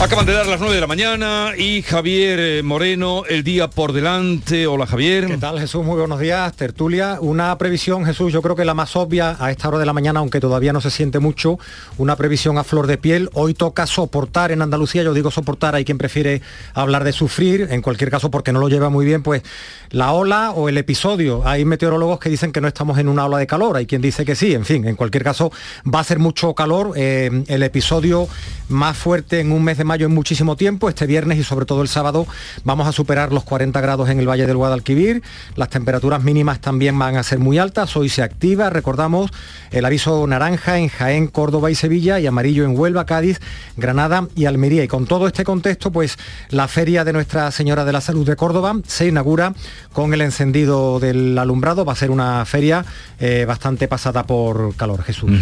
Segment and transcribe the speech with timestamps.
[0.00, 3.92] Acaban de dar las 9 de la mañana y Javier eh, Moreno, el día por
[3.92, 4.66] delante.
[4.66, 5.26] Hola Javier.
[5.26, 5.84] ¿Qué tal Jesús?
[5.84, 7.18] Muy buenos días, tertulia.
[7.20, 10.20] Una previsión, Jesús, yo creo que la más obvia a esta hora de la mañana,
[10.20, 11.58] aunque todavía no se siente mucho,
[11.98, 13.28] una previsión a flor de piel.
[13.34, 16.40] Hoy toca soportar en Andalucía, yo digo soportar, hay quien prefiere
[16.72, 19.42] hablar de sufrir, en cualquier caso porque no lo lleva muy bien, pues
[19.90, 21.46] la ola o el episodio.
[21.46, 24.24] Hay meteorólogos que dicen que no estamos en una ola de calor, hay quien dice
[24.24, 25.52] que sí, en fin, en cualquier caso
[25.94, 26.94] va a ser mucho calor.
[26.96, 28.28] Eh, el episodio
[28.70, 30.88] más fuerte en un mes de mayo en muchísimo tiempo.
[30.88, 32.24] Este viernes y sobre todo el sábado
[32.62, 35.20] vamos a superar los 40 grados en el Valle del Guadalquivir.
[35.56, 37.96] Las temperaturas mínimas también van a ser muy altas.
[37.96, 39.32] Hoy se activa, recordamos,
[39.72, 43.40] el aviso naranja en Jaén, Córdoba y Sevilla y amarillo en Huelva, Cádiz,
[43.76, 44.84] Granada y Almería.
[44.84, 46.18] Y con todo este contexto, pues
[46.50, 49.54] la feria de Nuestra Señora de la Salud de Córdoba se inaugura
[49.92, 51.84] con el encendido del alumbrado.
[51.84, 52.84] Va a ser una feria
[53.18, 55.32] eh, bastante pasada por calor, Jesús.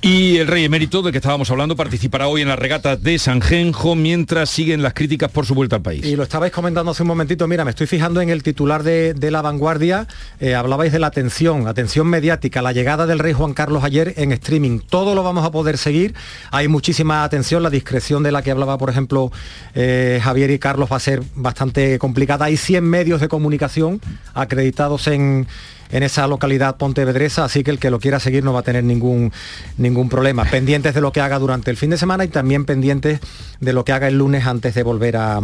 [0.00, 3.42] Y el rey emérito, del que estábamos hablando, participará hoy en la regata de San
[3.42, 6.04] Genjo mientras siguen las críticas por su vuelta al país.
[6.06, 9.30] Y lo estabais comentando hace un momentito, mira, me estoy fijando en el titular de,
[9.30, 10.06] La Vanguardia,
[10.40, 14.30] eh, hablabais de la atención, atención mediática, la llegada del rey Juan Carlos ayer en
[14.32, 16.14] streaming, todo lo vamos a poder seguir,
[16.50, 19.32] hay muchísima atención, la discreción de la que hablaba, por ejemplo,
[19.74, 24.00] eh, Javier y Carlos va a ser bastante complicada, hay 100 medios de comunicación
[24.34, 25.48] acreditados en
[25.92, 28.82] en esa localidad pontevedresa, así que el que lo quiera seguir no va a tener
[28.82, 29.32] ningún,
[29.76, 30.44] ningún problema.
[30.44, 33.20] Pendientes de lo que haga durante el fin de semana y también pendientes
[33.60, 35.40] de lo que haga el lunes antes de volver a,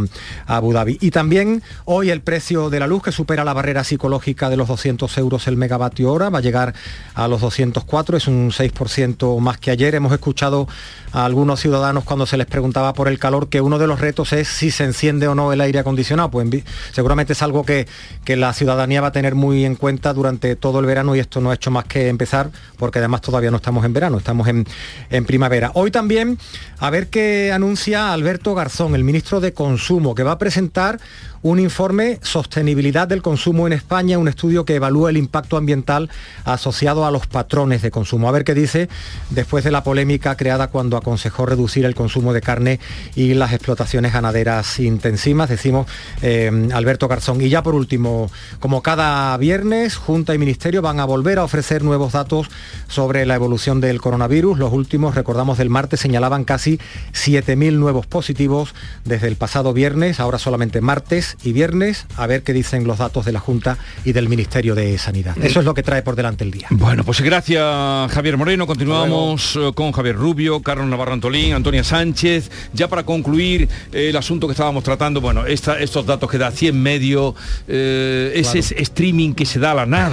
[0.46, 0.98] Abu Dhabi.
[1.00, 4.68] Y también hoy el precio de la luz que supera la barrera psicológica de los
[4.68, 6.74] 200 euros el megavatio hora, va a llegar
[7.14, 9.94] a los 204, es un 6% más que ayer.
[9.94, 10.66] Hemos escuchado
[11.12, 14.32] a algunos ciudadanos cuando se les preguntaba por el calor que uno de los retos
[14.32, 16.30] es si se enciende o no el aire acondicionado.
[16.30, 16.48] Pues
[16.92, 17.86] seguramente es algo que,
[18.24, 21.40] que la ciudadanía va a tener muy en cuenta durante todo el verano y esto
[21.40, 24.66] no ha hecho más que empezar porque además todavía no estamos en verano, estamos en,
[25.10, 25.72] en primavera.
[25.74, 26.38] Hoy también
[26.78, 30.98] a ver qué anuncia Alberto Garzón, el ministro de Consumo, que va a presentar
[31.42, 36.10] un informe Sostenibilidad del consumo en España, un estudio que evalúa el impacto ambiental
[36.44, 38.28] asociado a los patrones de consumo.
[38.28, 38.88] A ver qué dice
[39.30, 42.80] después de la polémica creada cuando aconsejó reducir el consumo de carne
[43.14, 45.86] y las explotaciones ganaderas intensivas, decimos
[46.22, 47.40] eh, Alberto Garzón.
[47.40, 48.30] Y ya por último,
[48.60, 49.96] como cada viernes,
[50.28, 52.50] Junta y Ministerio van a volver a ofrecer nuevos datos
[52.86, 54.58] sobre la evolución del coronavirus.
[54.58, 56.78] Los últimos, recordamos, del martes señalaban casi
[57.14, 58.74] 7.000 nuevos positivos
[59.06, 63.24] desde el pasado viernes, ahora solamente martes y viernes a ver qué dicen los datos
[63.24, 65.34] de la Junta y del Ministerio de Sanidad.
[65.42, 66.66] Eso es lo que trae por delante el día.
[66.72, 68.66] Bueno, pues gracias Javier Moreno.
[68.66, 72.50] Continuamos eh, con Javier Rubio, Carlos Navarro Antolín, Antonia Sánchez.
[72.74, 76.82] Ya para concluir eh, el asunto que estábamos tratando, bueno, estos datos que da 100
[76.82, 77.34] medios,
[77.66, 80.07] eh, ese streaming que se da a la nada,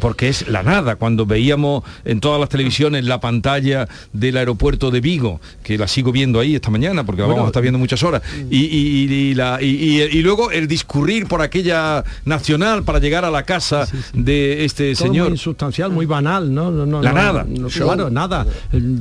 [0.00, 0.96] porque es la nada.
[0.96, 6.12] Cuando veíamos en todas las televisiones la pantalla del aeropuerto de Vigo, que la sigo
[6.12, 10.50] viendo ahí esta mañana, porque la vamos a estar viendo muchas horas, y, y luego
[10.50, 15.26] el discurrir por aquella nacional para llegar a la casa de este señor.
[15.26, 16.70] Muy insustancial, muy banal, ¿no?
[16.70, 17.46] no, la nada.
[17.72, 18.46] claro, nada.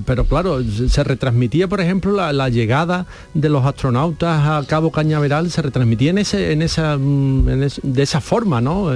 [0.06, 5.61] Pero claro, se retransmitía, por ejemplo, la, llegada de los astronautas a Cabo Cañaveral, se
[5.61, 8.91] retransmitía en, ese, en, esa, mm, de esa forma, ¿no?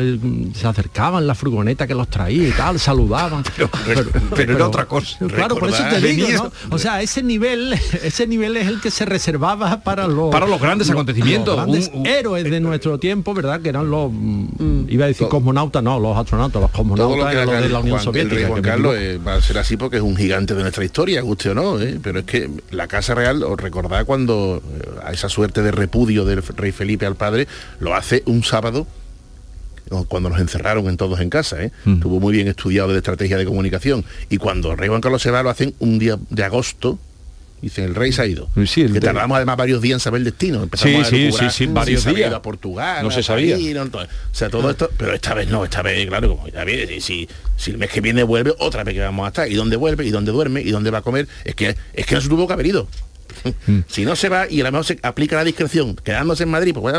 [0.56, 3.44] Se acercaban la furgoneta que los traía y tal, saludaban.
[4.36, 5.18] Pero, era otra cosa.
[5.28, 6.52] Claro, por eso te digo, ¿no?
[6.70, 7.74] O sea, ese nivel,
[8.04, 10.32] ese nivel es el que se reservaba para los...
[10.32, 11.60] Para los grandes acontecimientos.
[11.68, 13.62] un, héroes de nuestro tiempo, ¿verdad?
[13.62, 17.70] Que eran los, mm, iba a decir cosmonautas, no, los astronautas, los cosmonautas los de
[17.70, 18.48] la Unión Soviética.
[18.48, 21.50] Juan Carlos eh, va a ser así porque es un gigante de nuestra historia, guste
[21.50, 22.00] o no, ¿eh?
[22.02, 26.26] pero es que la Casa Real, os recordad cuando eh, a esa suerte de repudio
[26.26, 27.48] del rey Felipe al padre,
[27.80, 28.86] lo hace un sábado
[30.08, 31.72] cuando nos encerraron en todos en casa, ¿eh?
[31.86, 31.94] Mm.
[31.96, 34.04] Estuvo muy bien estudiado de estrategia de comunicación.
[34.30, 37.00] Y cuando el rey Juan Carlos se va, lo hacen un día de agosto,
[37.64, 38.50] Dicen, el rey se ha ido.
[38.66, 40.64] Sí, que tardamos además varios días en saber el destino.
[40.64, 42.34] Empezamos sí, sí, sí, varios días.
[42.34, 43.56] a Portugal, no se sabía.
[43.56, 46.66] o sea, todo esto, pero esta vez no, esta vez, claro, como ya
[47.00, 49.50] si, si el mes que viene vuelve, otra vez que vamos a estar.
[49.50, 50.06] ¿Y dónde vuelve?
[50.06, 50.60] ¿Y dónde duerme?
[50.60, 51.30] ¿Y dónde va a comer?
[51.46, 52.86] Es que, es que no se tuvo que haber ido.
[53.68, 53.80] Mm.
[53.88, 56.74] si no se va y a lo mejor se aplica la discreción, quedándose en Madrid,
[56.74, 56.96] pues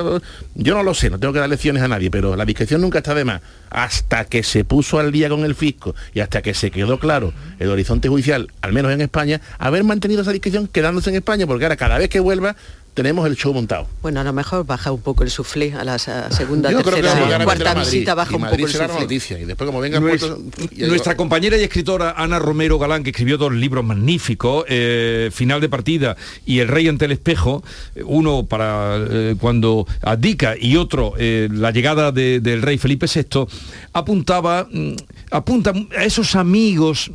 [0.54, 2.98] yo no lo sé, no tengo que dar lecciones a nadie, pero la discreción nunca
[2.98, 3.40] está de más.
[3.70, 7.32] Hasta que se puso al día con el fisco y hasta que se quedó claro
[7.58, 11.64] el horizonte judicial, al menos en España, haber mantenido esa discreción quedándose en España, porque
[11.64, 12.56] ahora cada vez que vuelva
[12.94, 13.88] tenemos el show montado.
[14.02, 18.14] Bueno, a lo mejor baja un poco el suflé a la segunda, tercera, cuarta visita
[18.14, 19.00] baja un poco el suflé.
[19.00, 23.52] Noticia, y después como venga nuestra, compañera y escritora Ana Romero Galán, que escribió dos
[23.52, 27.64] libros magníficos, eh, Final de partida y El rey ante el espejo,
[28.04, 33.46] uno para eh, cuando abdica y otro eh, la llegada del rey Felipe VI,
[33.92, 34.94] apuntaba, mm,
[35.30, 37.10] apunta a esos amigos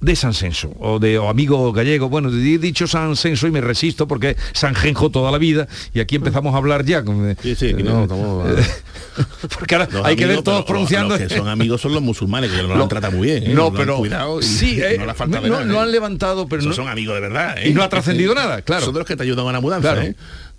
[0.00, 2.08] de San Senso o de amigo gallego.
[2.08, 6.00] Bueno, he dicho San Senso y me resisto porque San Genjo toda la vida y
[6.00, 7.04] aquí empezamos a hablar ya.
[7.04, 8.46] Con, sí, sí, no, estamos,
[9.58, 11.16] porque ahora hay que ver todos pronunciando.
[11.16, 13.44] Los que son amigos son los musulmanes, que no lo, han tratado muy bien.
[13.44, 13.54] ¿eh?
[13.54, 16.88] No, pero cuidado sí, no, la falta de nada, lo han levantado, pero no son
[16.88, 17.56] amigos de verdad.
[17.64, 18.86] Y no ha trascendido nada, claro.
[18.86, 19.96] Son los que te ayudan a la mudanza.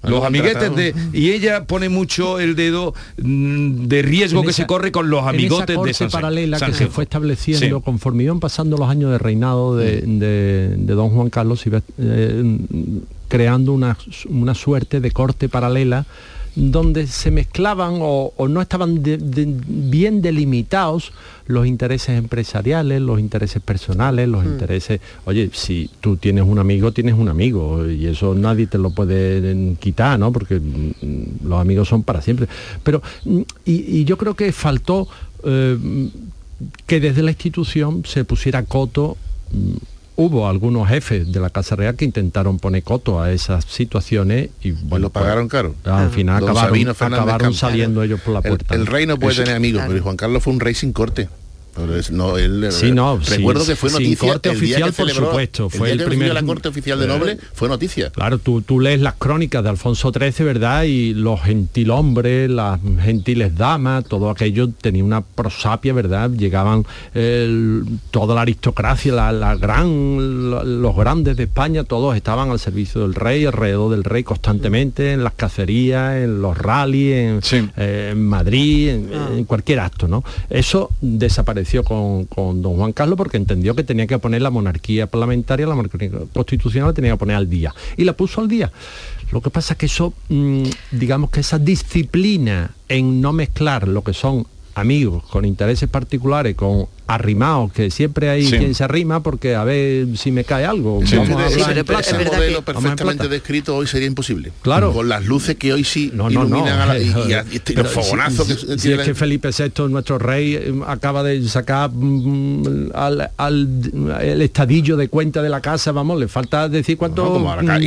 [0.03, 4.91] Los amiguetes de y ella pone mucho el dedo mm, de riesgo que se corre
[4.91, 9.11] con los amigotes de esa paralela que se fue estableciendo conforme iban pasando los años
[9.11, 10.85] de reinado de, mm.
[10.85, 12.57] don Juan Carlos iba eh,
[13.27, 13.97] creando una,
[14.29, 16.05] una suerte de corte paralela
[16.55, 21.11] donde se mezclaban o, no estaban bien delimitados
[21.47, 24.47] los intereses empresariales, los intereses personales, los mm.
[24.47, 25.01] intereses...
[25.25, 29.75] Oye, si tú tienes un amigo, tienes un amigo y eso nadie te lo puede
[29.79, 30.31] quitar, ¿no?
[30.31, 32.47] Porque mm, los amigos son para siempre.
[32.83, 35.07] Pero, mm, y, yo creo que faltó
[35.43, 35.77] eh,
[36.85, 39.17] que desde la institución se pusiera coto
[40.19, 44.71] hubo algunos jefes de la Casa Real que intentaron poner coto a esas situaciones y
[44.71, 45.75] bueno, lo pagaron pues, caro.
[45.85, 48.75] Al final acabaron, saliendo ellos por la puerta.
[48.75, 51.29] El, rey no puede tener amigos, pero Juan Carlos fue un rey sin corte.
[52.11, 56.33] No, él, sí, no, recuerdo que fue noticia corte oficial por supuesto fue el, primer
[56.33, 58.09] la corte oficial de noble fue noticia.
[58.09, 63.55] claro tú, tú lees las crónicas de Alfonso XIII verdad y los gentilhombres las gentiles
[63.55, 66.85] damas todo aquello tenía una prosapia verdad llegaban
[68.11, 73.45] toda la aristocracia la, gran los grandes de España todos estaban al servicio del rey
[73.45, 79.29] alrededor del rey constantemente en las cacerías en los rallies en, eh, Madrid en, ah.
[79.37, 82.27] en cualquier acto no eso desapareció con,
[82.61, 86.93] don Juan Carlos porque entendió que tenía que poner la monarquía parlamentaria, la monarquía constitucional,
[86.93, 87.73] tenía que poner al día.
[87.97, 88.71] Y la puso al día.
[89.31, 94.03] Lo que pasa es que eso, mm, digamos que esa disciplina en no mezclar lo
[94.03, 94.45] que son
[94.75, 100.15] amigos con intereses particulares, con arrimados, que siempre hay quien se arrima porque a ver
[100.15, 101.01] si me cae algo.
[101.01, 104.51] ese modelo perfectamente descrito hoy sería imposible.
[104.61, 104.93] Claro.
[104.93, 107.11] Con las luces que hoy sí no, no, iluminan a la, y,
[107.75, 112.91] los fogonazos que si es que Felipe VI, nuestro rey, eh, acaba de sacar mm,
[112.93, 113.31] al,
[114.21, 117.83] el estadillo de cuenta de la casa, vamos, le falta decir cuánto gastan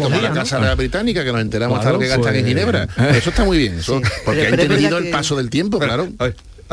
[0.00, 2.88] como la casa la británica, que nos enteramos hasta lo que gastan en pues, Ginebra.
[3.16, 3.78] Eso está muy bien,
[4.24, 6.08] porque ha entendido el paso del tiempo, claro.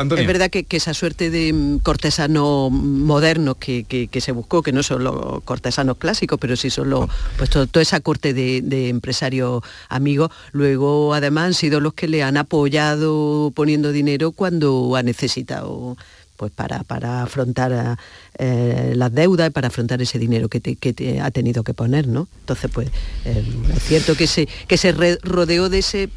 [0.00, 5.04] Es verdad que, esa suerte de mm, cortesano moderno que, se buscó, que no son
[5.04, 11.14] los cortesanos clásicos, pero sí son los, pues toda esa corte de, empresarios amigos, luego
[11.14, 15.96] además han sido los que le han apoyado poniendo dinero cuando ha necesitado
[16.36, 17.98] pues para, para afrontar
[18.38, 22.28] eh, las deudas y para afrontar ese dinero que, te, ha tenido que poner, ¿no?
[22.40, 22.88] Entonces, pues
[23.26, 23.44] eh,
[23.76, 26.08] es cierto que se, que se rodeó de ese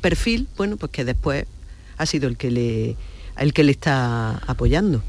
[0.00, 1.44] perfil, bueno, pues que después
[1.96, 2.96] ha sido el que le
[3.38, 5.02] el que le está apoyando.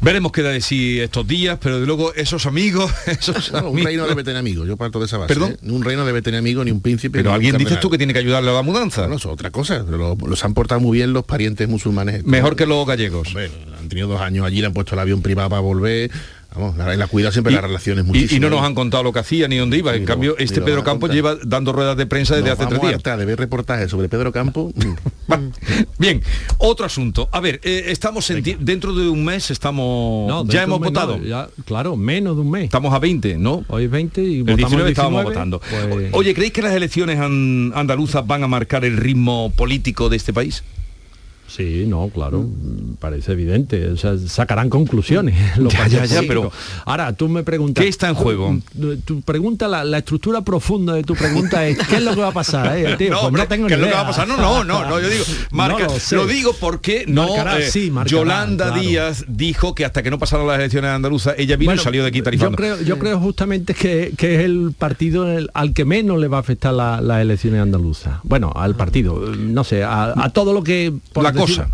[0.00, 2.92] veremos qué da de sí estos días, pero de luego esos amigos...
[3.64, 5.32] un rey no debe tener amigos, yo parto de esa base.
[5.32, 5.52] ¿Perdón?
[5.52, 5.70] ¿eh?
[5.70, 7.18] Un rey no debe tener amigos ni un príncipe.
[7.18, 9.08] Pero alguien dices tú que tiene que ayudarle a la mudanza.
[9.08, 9.84] No, eso es otra cosa.
[9.84, 12.24] los han portado muy bien los parientes musulmanes.
[12.24, 13.34] Mejor que los gallegos.
[13.34, 16.10] han tenido dos años allí, le han puesto el avión privado para volver
[16.54, 18.36] Vamos, la, la cuida siempre las relaciones muchísimo.
[18.36, 19.94] Y, no nos han contado lo que hacía ni dónde iba.
[19.94, 23.02] En cambio, este Pedro Campos lleva dando ruedas de prensa desde hace tres días.
[23.02, 24.72] de ver reportajes sobre Pedro Campos.
[25.98, 26.22] Bien,
[26.58, 27.28] otro asunto.
[27.32, 28.30] A ver, eh, estamos
[28.60, 30.46] dentro de un mes, estamos.
[30.48, 31.18] ya hemos votado.
[31.64, 32.64] claro, menos de un mes.
[32.64, 33.64] Estamos a 20, ¿no?
[33.68, 35.60] Hoy es 20 y el 19, estábamos votando.
[35.60, 40.32] Pues- Oye, ¿creéis que las elecciones andaluzas van a marcar el ritmo político de este
[40.32, 40.62] país?
[41.46, 42.96] Sí, no, claro, mm.
[42.98, 43.88] parece evidente.
[43.88, 45.36] O sea, sacarán conclusiones.
[45.88, 46.50] ya, ya, pero
[46.84, 47.82] ahora tú me preguntas.
[47.82, 48.58] ¿Qué está en juego?
[49.04, 52.32] Tu, pregunta, la, estructura profunda de tu pregunta es ¿qué es lo que va a
[52.32, 52.76] pasar?
[52.76, 54.26] Eh, no, pues no tengo ¿qué es lo que va a pasar?
[54.26, 59.24] No, no, no, no yo digo, marca, lo, digo porque no eh, sí, Yolanda Díaz
[59.28, 62.22] dijo que hasta que no pasaron las elecciones andaluzas, ella vino y salió de aquí
[62.22, 62.52] tarifando.
[62.52, 66.40] Yo creo, yo creo justamente que, es el partido al que menos le va a
[66.40, 68.18] afectar las elecciones andaluzas.
[68.22, 70.92] Bueno, al partido, no sé, a, todo lo que
[71.34, 71.68] cosa.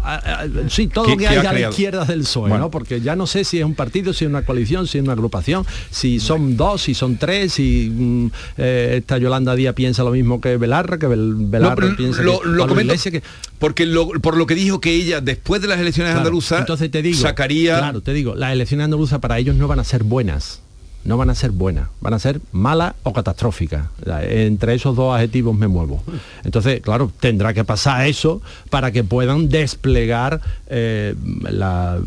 [0.69, 2.71] sí, todo lo que hay a la izquierda del PSOE, ¿no?
[2.71, 5.13] Porque ya no sé si es un partido, si es una coalición, si es una
[5.13, 8.27] agrupación, si son dos, si son tres, si mm,
[8.59, 13.23] eh, esta Yolanda Díaz piensa lo mismo que Belarra, que Belarra piensa lo, que,
[13.59, 13.87] porque
[14.23, 17.79] por lo que dijo que ella después de las elecciones andaluzas entonces te digo, sacaría
[17.79, 20.61] claro te digo las elecciones andaluzas para ellos no van a ser buenas
[21.05, 23.87] no van a ser buenas, van a ser malas o catastróficas.
[24.23, 26.03] Entre esos dos adjetivos me muevo.
[26.45, 31.15] Entonces, claro, tendrá que pasar eso para que puedan desplegar eh,
[31.51, 32.01] la,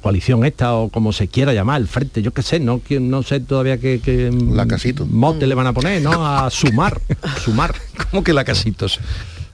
[0.00, 3.40] coalición esta o como se quiera llamar, el frente, yo qué sé, no, no sé
[3.40, 5.06] todavía qué, la casito.
[5.06, 6.24] mote le van a poner, ¿no?
[6.24, 7.00] A sumar,
[7.44, 7.74] sumar.
[8.10, 9.00] ¿Cómo que la casitos?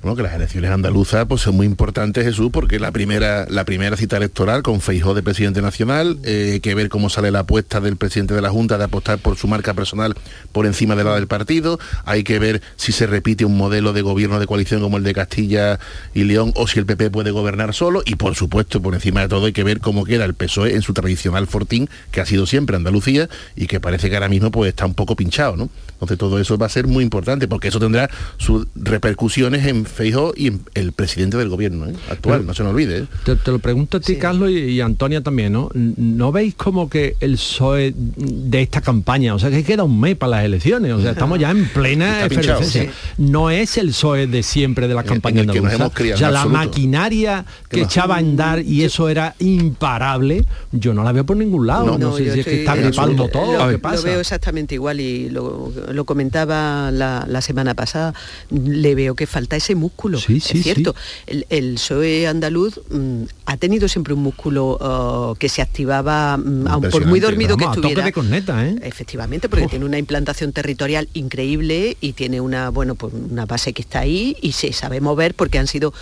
[0.05, 3.97] Bueno, que las elecciones andaluzas pues, son muy importantes, Jesús, porque la primera, la primera
[3.97, 7.97] cita electoral con Feijó de presidente nacional, eh, que ver cómo sale la apuesta del
[7.97, 10.15] presidente de la Junta de apostar por su marca personal
[10.53, 14.03] por encima de la del partido, hay que ver si se repite un modelo de
[14.03, 15.81] gobierno de coalición como el de Castilla
[16.13, 19.29] y León o si el PP puede gobernar solo y por supuesto, por encima de
[19.29, 22.45] todo, hay que ver cómo queda el PSOE en su tradicional fortín, que ha sido
[22.45, 25.71] siempre Andalucía y que parece que ahora mismo pues, está un poco pinchado, ¿no?
[25.95, 30.33] Entonces todo eso va a ser muy importante porque eso tendrá sus repercusiones en Feijóo
[30.37, 31.95] y el presidente del gobierno ¿eh?
[32.11, 32.99] actual, Pero- no se nos olvide.
[32.99, 33.05] ¿eh?
[33.25, 34.19] Te, te lo pregunto a ti, Sí.
[34.19, 35.71] Carlos, y, y Antonia también, ¿no?
[35.75, 40.17] ¿No veis como que el PSOE de esta campaña, o sea, que queda un mes
[40.17, 42.91] para las elecciones, o sea, estamos ya en plena efervescencia.
[43.19, 45.85] No es el PSOE de siempre de la En- campaña en el que nos andaluza.
[45.85, 46.67] hemos criado, O sea, en la absoluto.
[46.67, 47.87] maquinaria que, Que no.
[47.87, 51.87] echaba a andar y eso era imparable, yo no la veo por ningún lado.
[51.87, 53.25] No, No, sé yo si es que está absoluto.
[53.25, 54.03] motor, lo, ¿qué lo pasa?
[54.07, 58.15] veo exactamente igual y lo, lo comentaba la, la semana pasada,
[58.51, 60.19] le veo que falta ese músculo.
[60.19, 60.95] Sí, sí, es cierto,
[61.27, 66.67] el, el PSOE andaluz mm, ha tenido siempre un músculo oh, que se activaba, mm,
[66.69, 68.07] aun por muy dormido que Vamos, a toque estuviera.
[68.07, 68.77] de corneta, ¿eh?
[68.83, 73.83] Efectivamente, porque tiene una implantación territorial increíble y tiene una, bueno, pues una base que
[73.83, 75.93] está ahí y se sabe mover porque han sido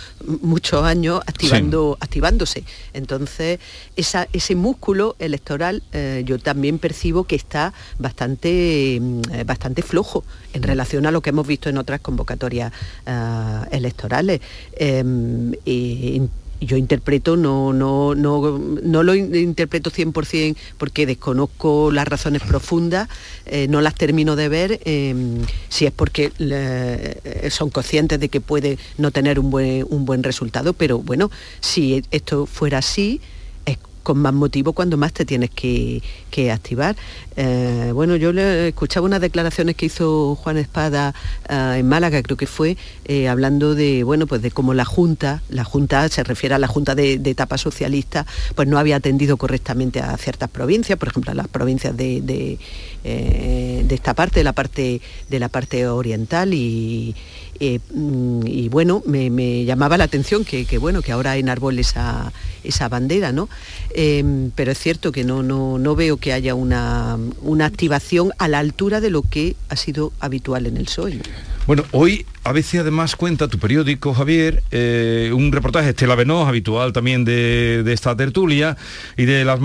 [0.41, 2.63] muchos años activando, activándose.
[2.93, 3.59] Entonces,
[3.95, 10.23] esa, ese músculo electoral eh, yo también percibo que está bastante, mm, eh, bastante flojo
[10.53, 12.71] en relación a lo que hemos visto en otras convocatorias
[13.05, 14.41] ah, electorales.
[14.77, 16.21] Em, y-
[16.61, 23.09] yo interpreto, no, no, no, no lo in- interpreto 100% porque desconozco las razones profundas,
[23.45, 25.13] eh, no las termino de ver, eh,
[25.67, 30.23] si es porque eh, son conscientes de que puede no tener un buen, un buen
[30.23, 33.19] resultado, pero bueno, si esto fuera así,
[34.03, 36.95] con más motivo cuando más te tienes que, que activar.
[37.35, 41.15] Eh, bueno, yo le escuchaba unas declaraciones que hizo Juan Espada
[41.49, 45.41] eh, en Málaga, creo que fue, eh, hablando de, bueno, pues de cómo la Junta,
[45.49, 49.99] la Junta se refiere a la Junta de, etapa socialista, pues no había atendido correctamente
[49.99, 52.59] a ciertas provincias, por ejemplo, a las provincias de,
[53.03, 57.15] eh, de esta parte, de la parte, de la parte oriental y,
[57.59, 61.81] eh, mm, y bueno, me, me llamaba la atención que, que, bueno, que ahora enarbole
[61.81, 62.31] esa,
[62.63, 63.49] esa bandera, ¿no?
[63.93, 68.47] Eh, pero es cierto que no, no, no veo que haya una, una activación a
[68.47, 71.15] la altura de lo que ha sido habitual en el PSOE.
[71.15, 71.23] ¿no?
[71.67, 76.91] Bueno, hoy a veces además cuenta tu periódico, Javier, eh, un reportaje Estela Benoz, habitual
[76.93, 78.75] también de, de esta tertulia,
[79.17, 79.59] y de las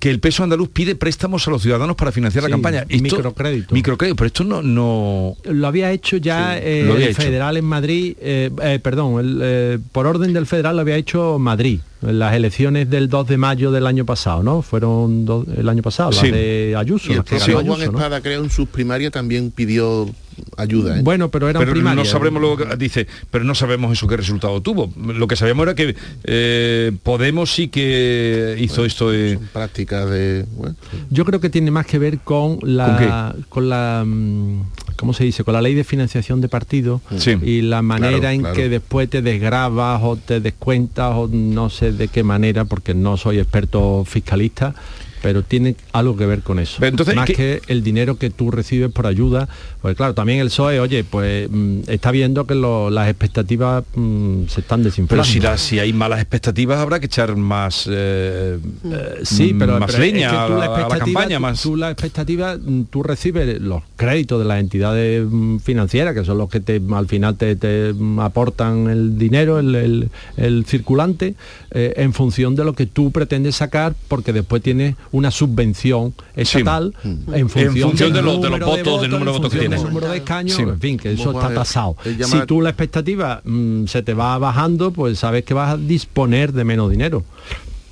[0.00, 2.84] que el peso andaluz pide préstamos a los ciudadanos para financiar la campaña.
[2.88, 3.74] microcrédito.
[3.74, 4.62] Microcrédito, pero esto no...
[4.62, 7.22] no Lo había hecho ya Sí, eh, había el hecho.
[7.22, 11.80] federal en Madrid, eh, perdón, el, por orden del federal lo había hecho Madrid,
[12.12, 14.62] las elecciones del 2 de mayo del año pasado, ¿no?
[14.62, 16.26] Fueron do- el año pasado, Sí.
[16.26, 17.12] las de Ayuso.
[17.12, 17.98] Y el que Juan Ayuso, ¿no?
[17.98, 20.08] Espada, creo, en sus primarias también pidió
[20.56, 20.98] ayuda.
[20.98, 21.02] ¿eh?
[21.02, 22.06] Bueno, pero eran pero primarias.
[22.06, 24.92] no sabremos lo que dice, pero no sabemos eso qué resultado tuvo.
[24.96, 25.94] Lo que sabíamos era que
[26.24, 29.34] eh, Podemos sí que hizo esto de...
[29.34, 30.44] Son prácticas de...
[30.56, 30.74] bueno,
[31.10, 34.62] Yo creo que tiene más que ver con la con, la mm,
[34.96, 35.44] ¿cómo se dice?
[35.44, 37.36] con la ley de financiación de partidos Sí.
[37.42, 38.56] y la manera Claro, en claro.
[38.56, 43.16] que después te desgrabas o te descuentas o no sé de qué manera porque no
[43.16, 44.74] soy experto fiscalista
[45.22, 46.84] pero tiene algo que ver con eso.
[46.84, 49.48] Entonces, Más ¿qué- que el dinero que tú recibes por ayuda,
[49.84, 54.46] pues claro, también el PSOE, oye, pues mm, está viendo que lo- las expectativas mm,
[54.46, 55.22] se están desinflando.
[55.22, 57.86] Pero si, la- si hay malas expectativas habrá que echar más...
[57.92, 61.36] eh, Eh, sí, pero, más pero es leña que tú a, la a la campaña,
[61.36, 61.60] tú- más...
[61.62, 66.38] tú la expectativa, mm, tú recibes los créditos de las entidades mm, financieras, que son
[66.38, 71.34] los que te, al final te, te, mm, aportan el dinero, el, el- el circulante,
[71.72, 76.94] eh, en función de lo que tú pretendes sacar, porque después tienes una subvención estatal
[77.34, 79.58] en función, función del de los- de los votos, del número de en votos que
[79.58, 79.92] función tienes.
[79.92, 80.62] número de escaños, Sí.
[80.62, 81.96] en fin, que eso está tasado.
[82.04, 85.76] el Si tú la expectativa mm, se te va bajando, pues sabes que vas a
[85.76, 87.22] disponer de menos dinero.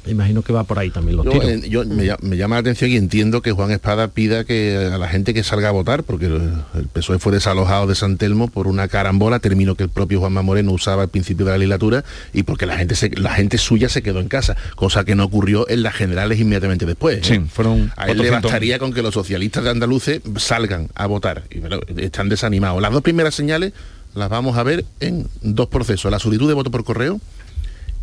[0.05, 1.49] Imagino que va por ahí también los Yo, tiros.
[1.49, 4.91] eh, yo- me, lla- me llama la atención y entiendo que Juan Espada pida que
[4.93, 8.17] a la gente que salga a votar, porque el, el PSOE fue desalojado de San
[8.17, 11.59] Telmo por una carambola, término que el propio Juanma Moreno usaba al principio de la
[11.59, 15.15] legislatura, y porque la gente se- la gente suya se quedó en casa, cosa que
[15.15, 17.19] no ocurrió en las generales inmediatamente después.
[17.19, 17.21] ¿eh?
[17.23, 18.43] Sí, fueron a él le 400.
[18.43, 21.45] bastaría con que los socialistas de andaluces salgan a votar.
[21.51, 22.83] Y bueno, están desanimados.
[22.83, 23.73] Las dos primeras señales
[24.15, 26.11] las vamos a ver en dos procesos.
[26.11, 27.21] La solicitud de voto por correo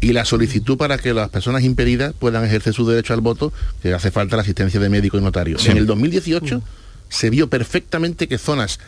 [0.01, 3.51] y la solicitud para que las personas impedidas puedan ejercer su derecho al voto,
[3.81, 5.59] que hace falta la asistencia de médico y notario.
[5.59, 5.71] Sí.
[5.71, 6.61] En el 2018
[7.09, 8.79] se vio perfectamente que zonas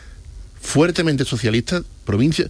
[0.60, 2.48] fuertemente socialistas, provincias,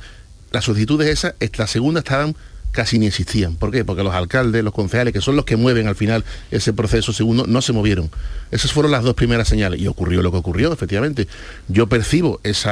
[0.53, 2.37] las solicitudes esas, la segunda estaban
[2.73, 3.57] casi ni existían.
[3.57, 3.85] ¿Por qué?
[3.85, 7.47] Porque los alcaldes, los concejales, que son los que mueven al final ese proceso segundo,
[7.47, 8.11] no se movieron.
[8.51, 9.81] Esas fueron las dos primeras señales.
[9.81, 11.29] Y ocurrió lo que ocurrió, efectivamente.
[11.69, 12.71] Yo percibo ese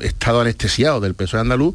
[0.00, 1.74] estado anestesiado del PSOE andaluz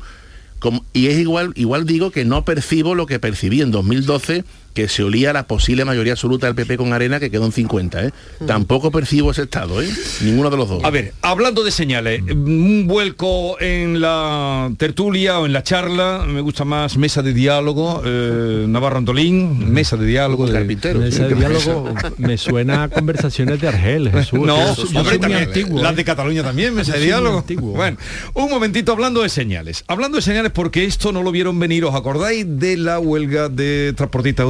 [0.93, 5.03] y es igual, igual digo que no percibo lo que percibí en 2012 que se
[5.03, 8.05] olía la posible mayoría absoluta del PP con Arena, que quedó en 50.
[8.05, 8.11] ¿eh?
[8.45, 9.89] Tampoco percibo ese estado, ¿eh?
[10.21, 10.83] ninguno de los dos.
[10.83, 16.41] A ver, hablando de señales, un vuelco en la tertulia o en la charla, me
[16.41, 20.47] gusta más mesa de diálogo, eh, Navarro Antolín, mesa de diálogo.
[20.47, 20.99] De, Carpintero.
[20.99, 24.39] Mesa de diálogo me suena a conversaciones de Argel, Jesús.
[24.39, 25.95] No, Yo soy también, antiguo, las ¿eh?
[25.95, 27.39] de Cataluña también, mesa de diálogo.
[27.39, 27.73] antiguo.
[27.73, 27.97] Bueno,
[28.33, 29.83] un momentito hablando de señales.
[29.88, 33.93] Hablando de señales porque esto no lo vieron venir, ¿os acordáis de la huelga de
[33.95, 34.45] transportistas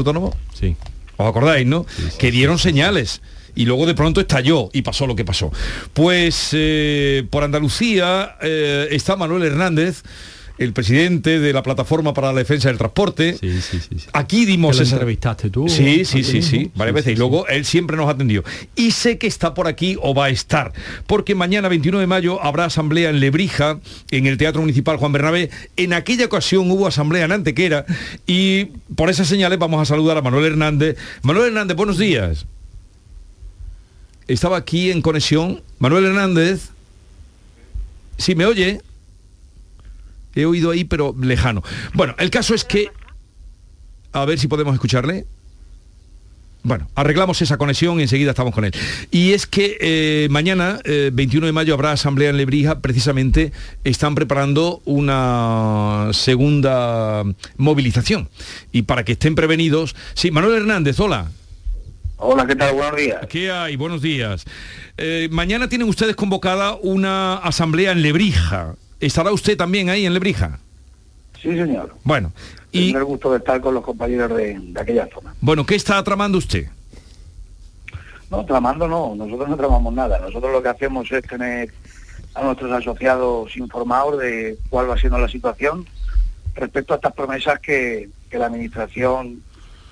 [0.53, 0.75] Sí.
[1.17, 1.85] ¿Os acordáis, no?
[2.17, 3.21] que dieron señales.
[3.55, 5.51] Y luego de pronto estalló y pasó lo que pasó.
[5.93, 10.03] Pues eh, por Andalucía eh, está Manuel Hernández,
[10.59, 13.37] el presidente de la Plataforma para la Defensa del Transporte.
[13.39, 13.95] Sí, sí, sí.
[14.13, 17.13] Aquí dimos esa- entrevistaste tú, Sí, sí, sí, sí, varias veces.
[17.13, 18.43] y luego él siempre nos atendió.
[18.75, 20.73] Y sé que está por aquí o va a estar,
[21.07, 23.79] porque mañana 21 de mayo habrá asamblea en Lebrija,
[24.11, 25.49] en el Teatro Municipal Juan Bernabé.
[25.77, 27.85] En aquella ocasión hubo asamblea en Antequera
[28.27, 30.97] y por esas señales vamos a saludar a Manuel Hernández.
[31.23, 32.45] Manuel Hernández, buenos días.
[34.27, 35.61] Estaba aquí en conexión.
[35.79, 36.69] Manuel Hernández.
[38.17, 38.81] ¿Sí me oye?
[40.39, 41.63] He oído ahí, pero lejano.
[41.93, 42.89] Bueno, el caso es que...
[44.11, 45.25] A ver si podemos escucharle.
[46.61, 48.73] Bueno, arreglamos esa conexión y enseguida estamos con él.
[49.11, 52.79] Y es que eh, mañana, eh, 21 de mayo, habrá asamblea en Lebrija.
[52.81, 53.53] Precisamente
[53.83, 57.23] están preparando una segunda
[57.57, 58.29] movilización.
[58.71, 59.95] Y para que estén prevenidos...
[60.15, 61.31] Sí, Manuel Hernández, hola.
[62.17, 62.73] Hola, ¿qué tal?
[62.73, 63.27] Buenos días.
[63.29, 63.77] ¿Qué hay?
[63.77, 64.43] Buenos días.
[64.97, 68.75] Eh, mañana tienen ustedes convocada una asamblea en Lebrija.
[68.99, 70.59] ¿Estará usted también ahí en Lebrija?
[71.41, 71.95] Sí, señor.
[72.03, 72.33] Bueno,
[72.71, 75.33] y Tendré el gusto de estar con los compañeros de, de aquella zona.
[75.39, 76.67] bueno, ¿qué está tramando usted?
[78.29, 80.19] No, tramando no, nosotros no tramamos nada.
[80.19, 81.73] Nosotros lo que hacemos es tener
[82.35, 85.87] a nuestros asociados informados de cuál va siendo la situación
[86.53, 89.41] respecto a estas promesas que, que la Administración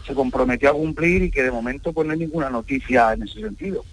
[0.06, 3.42] se comprometió a cumplir y que de momento pues no hay ninguna noticia en ese
[3.42, 3.84] sentido.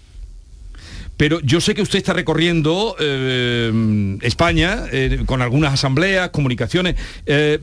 [1.17, 6.95] Pero yo sé que usted está recorriendo eh, España eh, con algunas asambleas, comunicaciones.
[7.25, 7.59] Eh,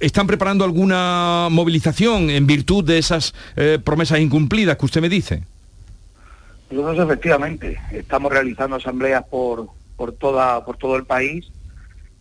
[0.00, 3.34] ¿Están preparando alguna movilización en virtud de esas
[3.84, 5.42] promesas incumplidas que usted me dice?
[6.70, 11.50] Nosotros efectivamente estamos realizando asambleas por, por, toda, por todo el país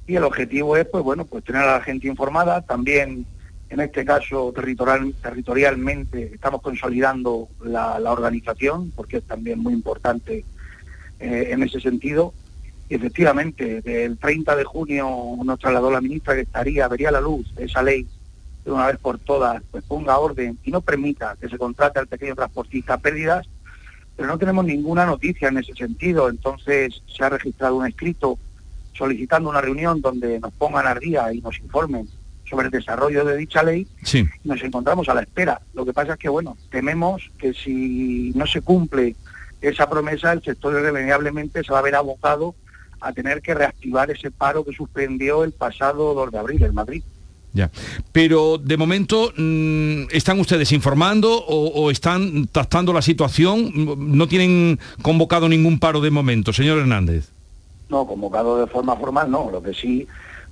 [0.07, 3.25] y el objetivo es pues bueno pues tener a la gente informada, también
[3.69, 10.45] en este caso territorial, territorialmente estamos consolidando la, organización porque es también muy importante
[11.19, 12.33] eh, en ese sentido.
[12.89, 15.09] Y efectivamente, el 30 de junio
[15.43, 18.07] nos trasladó la ministra que estaría, vería la luz esa ley
[18.63, 22.07] de una vez por todas, pues ponga orden y no permita que se contrate al
[22.07, 23.47] pequeño transportista pérdidas,
[24.15, 26.29] pero no tenemos ninguna noticia en ese sentido.
[26.29, 28.39] Entonces se ha registrado un escrito
[28.93, 32.07] solicitando una reunión donde nos pongan al día y nos informen
[32.49, 34.25] sobre el desarrollo de dicha ley Sí.
[34.43, 35.59] nos encontramos a la espera.
[35.73, 39.15] Lo que pasa es que, bueno, tememos que si no se cumple
[39.61, 42.55] esa promesa, el sector irremediablemente se va a ver abocado
[43.01, 47.03] a tener que reactivar ese paro que suspendió el pasado 2 de abril en Madrid.
[47.53, 47.71] Ya.
[48.11, 53.71] Pero de momento, mm, ¿están ustedes informando o, o están tratando la situación?
[53.97, 57.29] ¿No tienen convocado ningún paro de momento, señor Hernández?
[57.89, 59.49] No, convocado de forma formal, no.
[59.49, 60.05] Lo que sí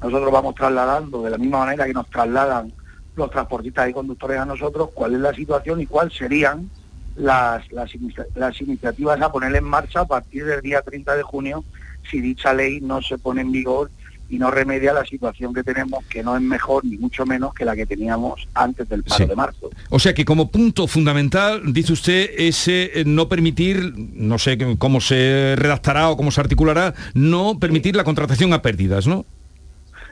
[0.05, 2.71] nosotros vamos trasladando, de la misma manera que nos trasladan
[3.15, 6.69] los transportistas y conductores a nosotros, cuál es la situación y cuáles serían
[7.15, 11.23] las, las, inicia- las iniciativas a poner en marcha a partir del día 30 de
[11.23, 11.63] junio
[12.09, 13.89] si dicha ley no se pone en vigor
[14.27, 17.63] y no remedia la situación que tenemos, que no es mejor ni mucho menos que
[17.63, 19.25] la que teníamos antes del paro Sí.
[19.29, 19.69] de marzo.
[19.91, 24.99] O sea que como punto fundamental, dice usted, ese eh, no permitir, no sé cómo
[24.99, 29.25] se redactará o cómo se articulará, no permitir la contratación a pérdidas, ¿no?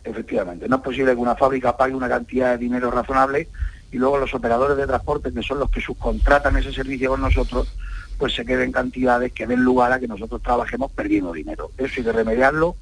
[0.03, 3.47] Efectivamente, no es posible que una fábrica pague una cantidad de dinero razonable
[3.91, 7.73] y luego los operadores de transporte, que son los que subcontratan ese servicio con nosotros,
[8.17, 11.71] pues se queden cantidades que den lugar a que nosotros trabajemos perdiendo dinero.
[11.77, 12.75] Eso hay que remediarlo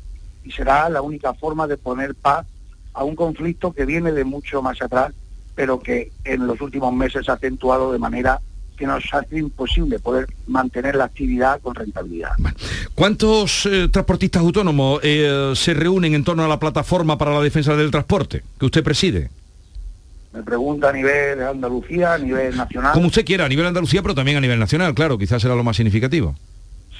[0.43, 2.47] y será la única forma de poner paz
[2.93, 5.13] a un conflicto que viene de mucho más atrás,
[5.53, 8.41] pero que en los últimos meses ha acentuado de manera
[8.81, 12.31] que nos hace imposible poder mantener la actividad con rentabilidad.
[12.95, 17.75] ¿Cuántos eh, transportistas autónomos eh, se reúnen en torno a la plataforma para la defensa
[17.75, 19.29] del transporte que usted preside?
[20.33, 22.93] Me pregunta a nivel de Andalucía, a nivel nacional.
[22.93, 25.63] Como usted quiera, a nivel Andalucía, pero también a nivel nacional, claro, quizás será lo
[25.63, 26.35] más significativo.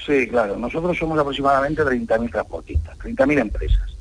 [0.06, 0.56] Sí, claro.
[0.56, 3.96] Nosotros somos aproximadamente 30.000 transportistas, 30.000 empresas,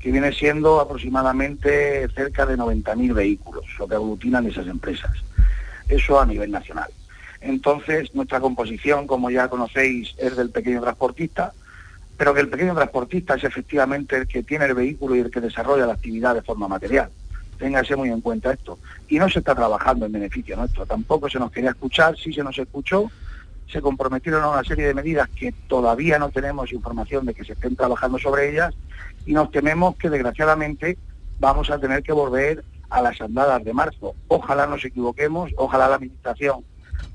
[0.00, 5.12] que viene siendo aproximadamente cerca de 90.000 vehículos, lo que aglutinan esas empresas.
[5.88, 6.90] Eso a nivel nacional.
[7.40, 11.52] Entonces, nuestra composición, como ya conocéis, es del pequeño transportista,
[12.16, 15.40] pero que el pequeño transportista es efectivamente el que tiene el vehículo y el que
[15.40, 17.08] desarrolla la actividad de forma material.
[17.58, 18.78] Téngase muy en cuenta esto.
[19.08, 20.84] Y no se está trabajando en beneficio nuestro.
[20.84, 23.10] Tampoco se nos quería escuchar, sí se nos escuchó,
[23.70, 27.52] se comprometieron a una serie de medidas que todavía no tenemos información de que se
[27.54, 28.74] estén trabajando sobre ellas
[29.24, 30.98] y nos tememos que desgraciadamente
[31.38, 34.14] vamos a tener que volver a las andadas de marzo.
[34.28, 36.64] Ojalá nos equivoquemos, ojalá la Administración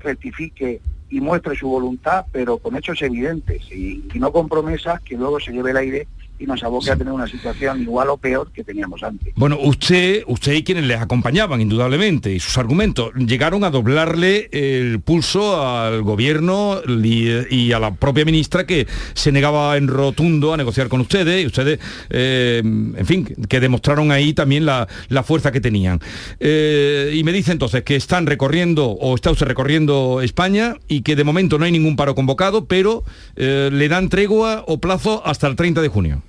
[0.00, 5.38] rectifique y muestre su voluntad, pero con hechos evidentes y, no con promesas que luego
[5.38, 8.64] se lleve el aire y nos aboque a tener una situación igual o peor que
[8.64, 9.32] teníamos antes.
[9.36, 15.00] Bueno, usted, usted y quienes les acompañaban, indudablemente, y sus argumentos, llegaron a doblarle el
[15.00, 20.88] pulso al gobierno y, a la propia ministra que se negaba en rotundo a negociar
[20.88, 24.86] con ustedes, y ustedes, eh, en fin, que demostraron ahí también la,
[25.24, 25.98] fuerza que tenían.
[26.38, 31.16] Eh, y me dice entonces que están recorriendo, o está usted recorriendo España, y que
[31.16, 33.02] de momento no hay ningún paro convocado, pero
[33.34, 36.22] eh, le dan tregua o plazo hasta el 30 de junio.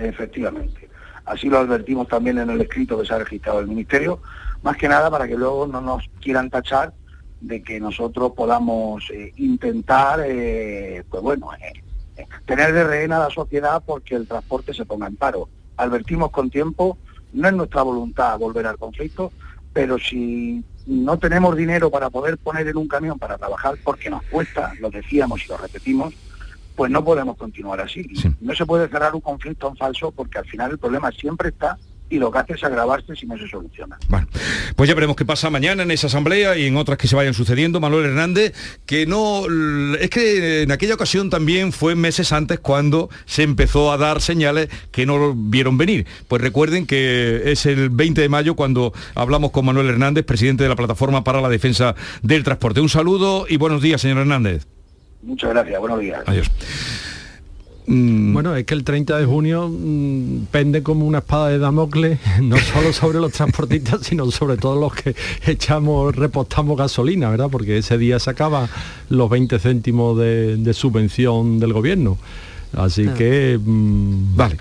[0.00, 0.88] Efectivamente.
[1.24, 4.20] Así lo advertimos también en el escrito que se ha registrado el Ministerio,
[4.62, 6.92] más que nada para que luego no nos quieran tachar
[7.40, 13.30] de que nosotros podamos eh, intentar, eh, pues bueno, eh, tener de rehén a la
[13.30, 15.48] sociedad porque el transporte se ponga en paro.
[15.76, 16.98] Advertimos con tiempo,
[17.32, 19.32] no es nuestra voluntad volver al conflicto,
[19.72, 24.22] pero si no tenemos dinero para poder poner en un camión para trabajar porque nos
[24.24, 26.14] cuesta, lo decíamos y lo repetimos,
[26.76, 28.06] pues no podemos continuar así.
[28.40, 31.78] No se puede cerrar un conflicto en falso porque al final el problema siempre está
[32.10, 33.96] y lo que hace es agravarse si no se soluciona.
[34.08, 34.26] Bueno,
[34.74, 37.34] pues ya veremos qué pasa mañana en esa asamblea y en otras que se vayan
[37.34, 37.80] sucediendo.
[37.80, 38.52] Manuel Hernández,
[38.84, 39.44] que no...
[39.98, 44.68] Es que en aquella ocasión también fue meses antes cuando se empezó a dar señales
[44.90, 46.06] que no lo vieron venir.
[46.26, 50.68] Pues recuerden que es el 20 de mayo cuando hablamos con Manuel Hernández, presidente de
[50.68, 52.80] la Plataforma para la Defensa del Transporte.
[52.80, 54.66] Un saludo y buenos días, señor Hernández.
[55.22, 56.22] Muchas gracias, buenos días.
[56.26, 56.50] Adiós.
[57.86, 58.32] Mm.
[58.32, 62.56] Bueno, es que el 30 de junio mm, pende como una espada de Damocles, no
[62.56, 65.14] solo sobre los transportistas, sino sobre todos los que
[65.46, 67.48] echamos, repostamos gasolina, ¿verdad?
[67.50, 68.68] Porque ese día se acaba
[69.08, 72.16] los 20 céntimos de, subvención del gobierno.
[72.72, 73.58] Así que...
[73.60, 74.56] Mm, vale.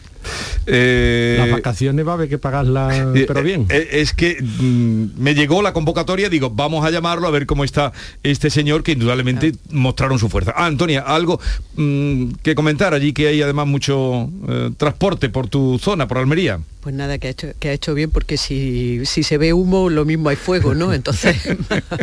[0.66, 3.66] Eh, Las vacaciones va a haber que pagarlas, eh, pero bien.
[3.70, 7.64] Eh, es que mm, me llegó la convocatoria, digo, vamos a llamarlo a ver cómo
[7.64, 7.92] está
[8.24, 10.54] este señor que indudablemente mostraron su fuerza.
[10.56, 11.40] Ah, Antonia, algo
[11.76, 14.30] mm, que comentar allí que hay además mucho
[14.78, 16.60] transporte por tu zona, por Almería.
[16.82, 19.90] Pues nada, que ha hecho, que ha hecho bien porque si, si se ve humo,
[19.90, 20.94] lo mismo hay fuego, ¿no?
[20.94, 21.36] Entonces...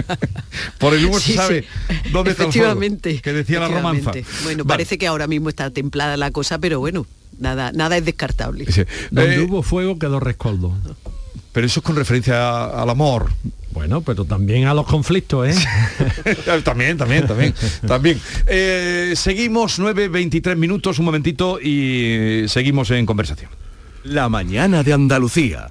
[0.79, 1.65] por el humo se sabe
[2.13, 2.79] dónde está el fuego,
[3.23, 4.13] que decía la romanza.
[4.45, 7.07] Bueno, parece que ahora mismo está templada la cosa, pero bueno,
[7.39, 8.67] nada, nada es descartable.
[9.11, 10.75] Donde eh, hubo fuego quedó rescoldo.
[11.53, 13.31] Pero eso es con referencia al amor.
[13.73, 15.55] Bueno, pero también a los conflictos, ¿eh?
[16.65, 17.55] también, también, también,
[17.87, 18.21] también.
[18.47, 23.51] Eh, seguimos 9.23 minutos, un momentito, y seguimos en conversación.
[24.05, 25.71] La mañana de Andalucía.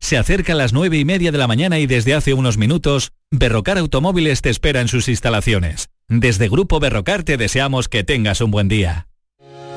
[0.00, 3.12] Se acerca a las nueve y media de la mañana y desde hace unos minutos,
[3.30, 5.88] Berrocar Automóviles te espera en sus instalaciones.
[6.08, 9.06] Desde Grupo Berrocar te deseamos que tengas un buen día.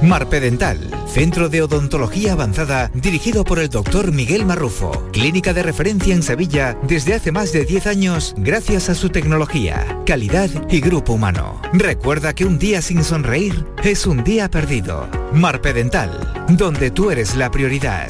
[0.01, 6.23] Marpedental, centro de odontología avanzada dirigido por el doctor Miguel Marrufo, clínica de referencia en
[6.23, 11.61] Sevilla desde hace más de 10 años gracias a su tecnología, calidad y grupo humano.
[11.73, 15.07] Recuerda que un día sin sonreír es un día perdido.
[15.31, 18.09] Marpedental, donde tú eres la prioridad.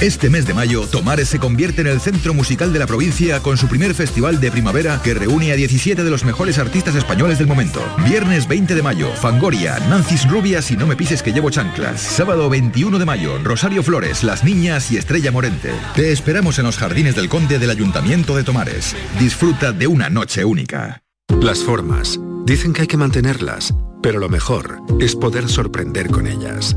[0.00, 3.58] Este mes de mayo, Tomares se convierte en el centro musical de la provincia con
[3.58, 7.48] su primer festival de primavera que reúne a 17 de los mejores artistas españoles del
[7.48, 7.82] momento.
[8.04, 12.00] Viernes 20 de mayo, Fangoria, Nancis Rubias y No me pises que llevo chanclas.
[12.00, 15.72] Sábado 21 de mayo, Rosario Flores, Las Niñas y Estrella Morente.
[15.96, 18.94] Te esperamos en los jardines del Conde del Ayuntamiento de Tomares.
[19.18, 21.02] Disfruta de una noche única.
[21.42, 22.20] Las formas.
[22.46, 26.76] Dicen que hay que mantenerlas, pero lo mejor es poder sorprender con ellas.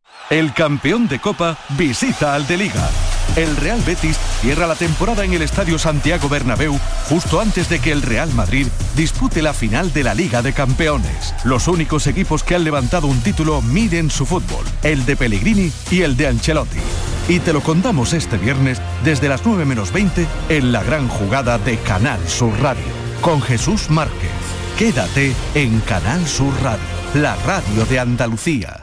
[0.29, 2.89] El campeón de Copa visita al de Liga.
[3.35, 6.77] El Real Betis cierra la temporada en el Estadio Santiago Bernabéu
[7.09, 11.33] justo antes de que el Real Madrid dispute la final de la Liga de Campeones.
[11.43, 16.01] Los únicos equipos que han levantado un título miden su fútbol, el de Pellegrini y
[16.01, 16.79] el de Ancelotti.
[17.27, 21.57] Y te lo contamos este viernes desde las 9 menos 20 en la gran jugada
[21.57, 22.83] de Canal Sur Radio,
[23.21, 24.31] con Jesús Márquez.
[24.77, 28.80] Quédate en Canal Sur Radio, la radio de Andalucía.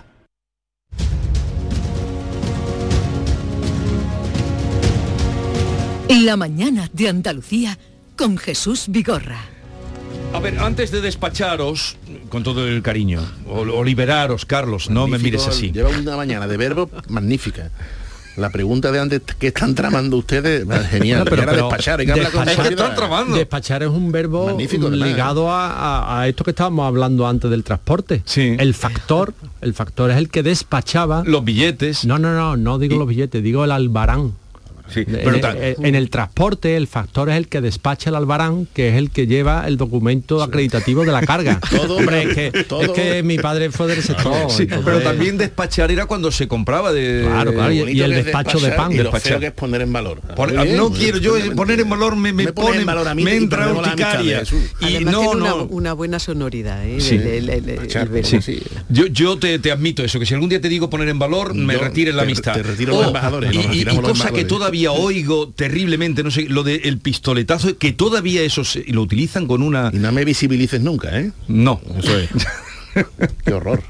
[6.08, 7.78] La mañana de Andalucía
[8.16, 9.40] con Jesús Vigorra.
[10.32, 11.96] A ver, antes de despacharos,
[12.28, 15.70] con todo el cariño, o, o liberaros, Carlos, no me mires así.
[15.70, 17.70] Lleva una mañana de verbo magnífica.
[18.36, 20.64] La pregunta de antes, ¿qué están tramando ustedes?
[20.90, 23.26] Genial, No, pero- pero despachar, hay que hablar con despachar- propiedad.
[23.34, 27.64] Despachar es un verbo Magnífico, ligado a, a- a esto que estábamos hablando antes del
[27.64, 28.22] transporte.
[28.36, 32.04] El factor, el factor es el que despachaba los billetes.
[32.04, 34.34] No, no, no, no digo los billetes, digo el albarán.
[34.92, 38.16] Sí, En, pero ta- en- en el transporte el factor es el que despacha el
[38.16, 41.60] albarán, que es el que lleva el documento acreditativo de la carga.
[41.70, 44.50] Todo- Hombre, es que, todo- es que mi padre fue del sector.
[44.50, 48.58] Sí, entonces- pero también despachar era cuando se compraba de Claro, claro, y- el despacho
[48.60, 48.92] de pan.
[48.92, 50.20] Y lo feo que es poner en valor.
[50.36, 53.08] Por- Muy bien, no quiero yo poner en valor me, me, Me pone en valor
[53.08, 54.42] a mí me entra urticaria
[54.80, 57.00] y no tiene una, no una buena sonoridad, ¿eh?
[57.00, 57.16] Sí.
[57.16, 58.26] El- el- el- el Pachar, verbo.
[58.40, 58.62] sí.
[58.88, 61.54] Yo, yo te, te admito eso, que si algún día te digo poner en valor,
[61.54, 62.54] me retires la amistad.
[62.54, 64.46] te retiro los embajadores, y, cosa que embajadores.
[64.86, 69.62] Todavía oigo terriblemente, no sé, lo del pistoletazo, que todavía eso se- lo utilizan con
[69.62, 69.90] una...
[69.92, 71.32] Y no me visibilices nunca, ¿eh?
[71.48, 71.80] No.
[71.98, 72.30] Eso es.
[73.44, 73.82] Qué horror.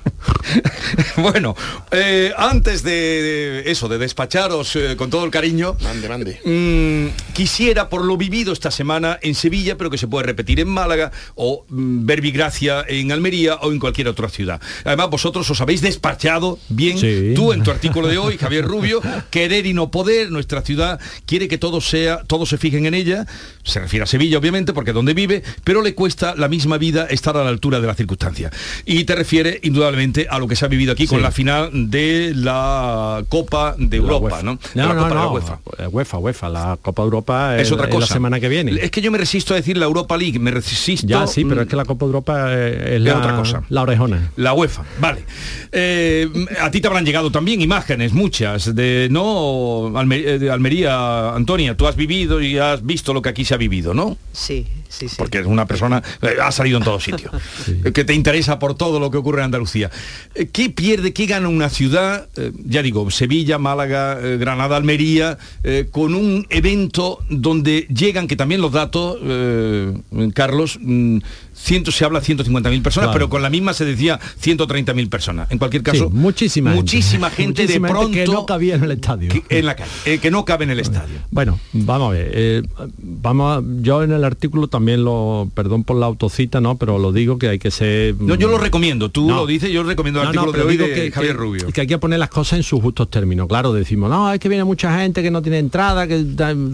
[1.17, 1.57] bueno,
[1.91, 6.41] eh, antes de, eso, de despacharos eh, con todo el cariño, Mande, mande.
[6.45, 10.69] Mm, quisiera, por lo vivido esta semana en Sevilla, pero que se puede repetir en
[10.69, 14.61] Málaga, o mm, Verbigracia en Almería o en cualquier otra ciudad.
[14.85, 17.33] Además, vosotros os habéis despachado bien, Sí.
[17.35, 21.49] tú en tu artículo de hoy, Javier Rubio, querer y no poder, nuestra ciudad quiere
[21.49, 23.27] que todo sea, todos se fijen en ella,
[23.65, 27.07] se refiere a Sevilla, obviamente, porque es donde vive, pero le cuesta la misma vida
[27.11, 28.51] estar a la altura de la circunstancia.
[28.91, 32.33] Y te refiere, indudablemente, a lo que se ha vivido aquí con la final de
[32.35, 34.43] la Copa de La Europa, UEFA.
[34.43, 34.53] ¿no?
[34.75, 35.61] No, la no, Copa de la no, UEFA.
[35.79, 38.15] eh, UEFA, UEFA, la Copa de Europa Es otra la cosa.
[38.15, 38.73] semana que viene.
[38.81, 41.07] Es que yo me resisto a decir la Europa League, me resisto.
[41.07, 43.37] Ya, sí, pero mm, es que la Copa de Europa eh, es, Es la, otra
[43.37, 43.63] cosa.
[43.69, 44.31] la orejona.
[44.37, 45.23] La UEFA, vale.
[45.71, 46.27] Eh,
[46.59, 49.93] a ti te habrán llegado también imágenes, muchas, de no
[50.39, 53.93] de Almería, Antonia, tú has vivido y has visto lo que aquí se ha vivido,
[53.93, 54.17] ¿no?
[54.33, 55.17] Sí, sí, sí.
[55.17, 57.33] Porque es una persona, eh, ha salido en todos sitios,
[57.85, 59.91] eh, que te interesa por todo lo que ocurre en Andalucía.
[60.35, 65.39] Eh, ¿Qué pierde, qué gana una ciudad, eh, ya digo, Sevilla, Málaga, eh, Granada, Almería,
[65.63, 69.93] eh, con un evento donde llegan, que también los datos, eh,
[70.35, 71.19] Carlos, mm,
[71.61, 73.13] ciento, se habla 150.000 personas, Claro.
[73.13, 75.51] pero con la misma se decía 130.000 personas.
[75.51, 76.83] En cualquier caso, Sí, muchísima gente.
[76.83, 79.31] muchísima gente de Muchísima pronto que no cabía en el estadio.
[79.49, 81.17] en la calle, eh, que no cabe en el estadio.
[81.31, 82.31] Bueno, vamos a ver.
[82.35, 82.63] eh,
[82.99, 86.77] vamos a- yo en el artículo también lo, perdón por la autocita, ¿no?
[86.79, 88.15] Pero lo digo que hay que ser.
[88.21, 89.37] No, yo lo recomiendo, tú No.
[89.37, 91.67] lo dices, yo recomiendo el No, artículo de hoy digo de que, Javier que- Rubio.
[91.73, 93.49] que hay que poner las cosas en sus justos términos.
[93.49, 96.25] Claro, decimos, no, es que viene mucha gente que no tiene entrada, que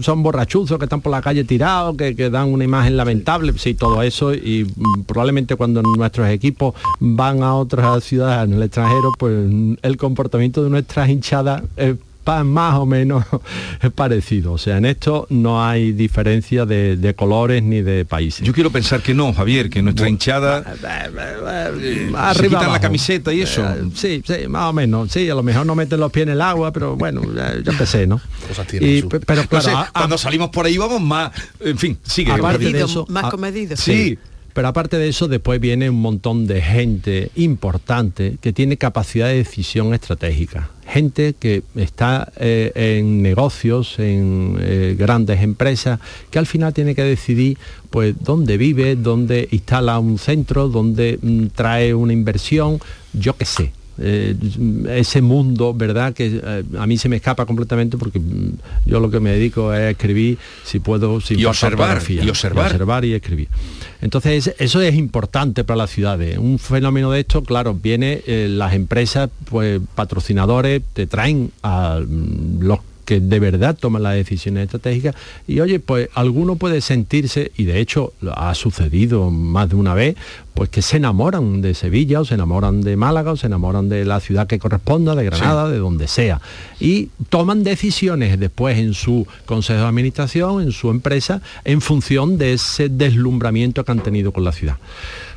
[0.01, 3.53] son borrachuzos, que están por la calle tirados, que, que dan una imagen lamentable.
[3.57, 4.33] Sí, todo eso.
[4.33, 4.74] Y mm,
[5.05, 10.63] probablemente cuando nuestros equipos van a otras ciudades en el extranjero, pues mm, el comportamiento
[10.63, 11.95] de nuestras hinchadas es
[12.43, 13.23] más o menos
[13.83, 14.53] es parecido.
[14.53, 18.43] O sea, en esto no hay diferencia de, de colores ni de países.
[18.43, 21.19] Yo quiero pensar que no, Javier, que nuestra hinchada eh,
[22.01, 23.61] se arriba quitan la camiseta y eso.
[23.63, 25.11] Eh, sí, sí, más o menos.
[25.11, 27.71] Sí, a lo mejor no meten los pies en el agua, pero bueno, ya, ya
[27.71, 28.19] empecé, ¿no?
[28.81, 31.77] Y, pe- pero No claro, sé, a- a- cuando salimos por ahí vamos más, en
[31.77, 32.31] fin, sigue.
[32.31, 32.85] aparte de Javier.
[32.85, 33.77] eso, más a- comedido.
[33.77, 34.17] Sí.
[34.55, 39.35] Pero aparte de eso, después viene un montón de gente importante que tiene capacidad de
[39.35, 40.69] decisión estratégica.
[40.87, 45.99] Gente que está eh, en negocios, en eh, grandes empresas,
[46.31, 47.57] que al final tiene que decidir
[47.89, 52.79] pues dónde vive, dónde instala un centro, dónde mm, trae una inversión,
[53.11, 53.73] yo qué sé.
[53.97, 54.35] Eh,
[54.89, 56.13] ese mundo, ¿verdad?
[56.13, 59.73] Que eh, a mí se me escapa completamente porque mm, yo lo que me dedico
[59.73, 62.65] es a escribir, si puedo, sin Y observar, y observar.
[62.65, 63.47] observar y escribir.
[64.01, 66.37] Entonces, eso es importante para las ciudades.
[66.37, 72.61] Un fenómeno de esto, claro, viene eh, las empresas, pues patrocinadores, te traen a mm,
[72.63, 75.15] los que de verdad toman las decisiones estratégicas
[75.47, 80.15] y oye, pues alguno puede sentirse, y de hecho ha sucedido más de una vez,
[80.53, 84.05] pues que se enamoran de Sevilla o se enamoran de Málaga o se enamoran de
[84.05, 86.41] la ciudad que corresponda, de Granada, de donde sea.
[86.79, 92.53] Y toman decisiones después en su consejo de administración, en su empresa, en función de
[92.53, 94.77] ese deslumbramiento que han tenido con la ciudad.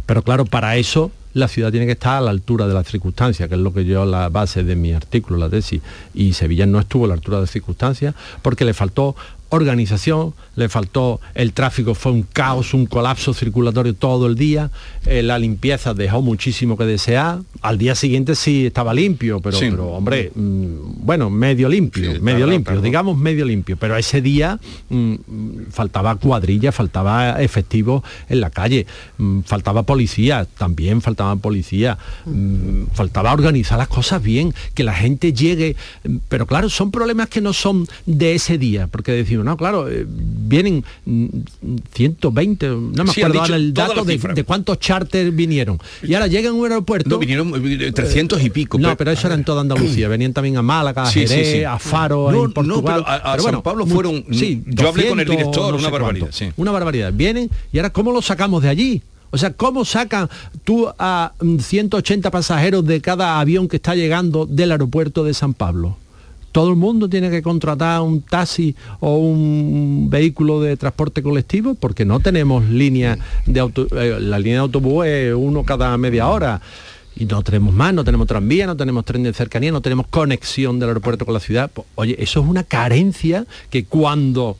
[0.06, 3.48] Pero claro, para eso la ciudad tiene que estar a la altura de las circunstancias,
[3.48, 5.80] que es lo que yo la base de mi artículo, la tesis.
[6.14, 9.14] Y Sevilla no estuvo a la altura de las circunstancias porque le faltó
[9.50, 14.70] organización, le faltó el tráfico, fue un caos, un colapso circulatorio todo el día,
[15.06, 19.68] eh, la limpieza dejó muchísimo que desear, al día siguiente sí estaba limpio, pero, Sí.
[19.70, 24.58] pero hombre, mm, bueno, medio limpio, medio limpio, digamos medio limpio, pero ese día
[24.90, 25.14] mm,
[25.70, 28.86] faltaba cuadrilla, faltaba efectivo en la calle,
[29.18, 31.98] mm, faltaba policía, también faltaban policía,
[32.92, 35.76] faltaba organizar las cosas bien, que la gente llegue,
[36.28, 40.04] pero claro, son problemas que no son de ese día, porque decimos, no, claro, eh,
[40.08, 41.26] vienen mm,
[41.94, 45.78] 120, no me Sí, acuerdo ahora el dato de, cuántos charters vinieron.
[46.02, 47.08] Y ahora llegan a un aeropuerto...
[47.10, 48.78] No, vinieron eh, 300 y pico.
[48.78, 50.08] No, pero eso era en toda Andalucía.
[50.18, 51.64] Venían también a Málaga, a sí, Jerez, sí.
[51.64, 53.00] a Faro, No, en Portugal.
[53.00, 55.72] no, pero a- a Pero San Pablo fueron- Sí, yo hablé con el 200, director,
[55.72, 56.30] no una barbaridad.
[56.56, 57.12] Una barbaridad.
[57.14, 59.02] Vienen y ahora ¿cómo lo sacamos de allí?
[59.30, 60.28] O sea, ¿cómo sacan
[60.64, 65.52] tú a mm, 180 pasajeros de cada avión que está llegando del aeropuerto de San
[65.52, 65.96] Pablo?
[66.58, 72.04] Todo el mundo tiene que contratar un taxi o un vehículo de transporte colectivo porque
[72.04, 73.16] no tenemos línea
[73.46, 76.60] de auto, eh, la línea de autobús es uno cada media hora.
[77.14, 80.80] Y no tenemos más, no tenemos tranvía, no tenemos tren de cercanía, no tenemos conexión
[80.80, 81.70] del aeropuerto con la ciudad.
[81.72, 84.56] Pues, oye, eso es una carencia que cuando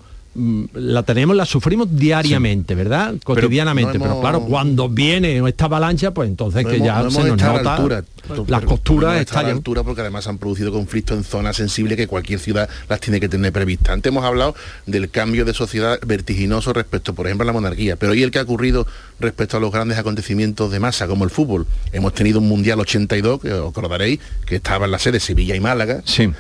[0.75, 3.15] la tenemos, la sufrimos diariamente, ¿verdad?
[3.25, 3.99] Cotidianamente.
[3.99, 7.43] no Pero, claro, cuando viene esta avalancha, pues entonces No que ya no se nos
[7.43, 8.05] nota altura.
[8.47, 12.07] las costuras estado a la altura porque además han producido conflictos en zonas sensibles que
[12.07, 13.95] cualquier ciudad las tiene que tener previstas.
[13.95, 14.55] Antes hemos hablado
[14.87, 18.39] del cambio de sociedad vertiginoso respecto, por ejemplo, a la monarquía, pero ¿y el que
[18.39, 18.87] ha ocurrido
[19.19, 21.67] respecto a los grandes acontecimientos de masa, como el fútbol?
[21.93, 25.61] Hemos tenido un Mundial 82, que os acordaréis, que estaba en la sede Sevilla y
[25.61, 26.03] Málaga.
[26.05, 26.31] Sí.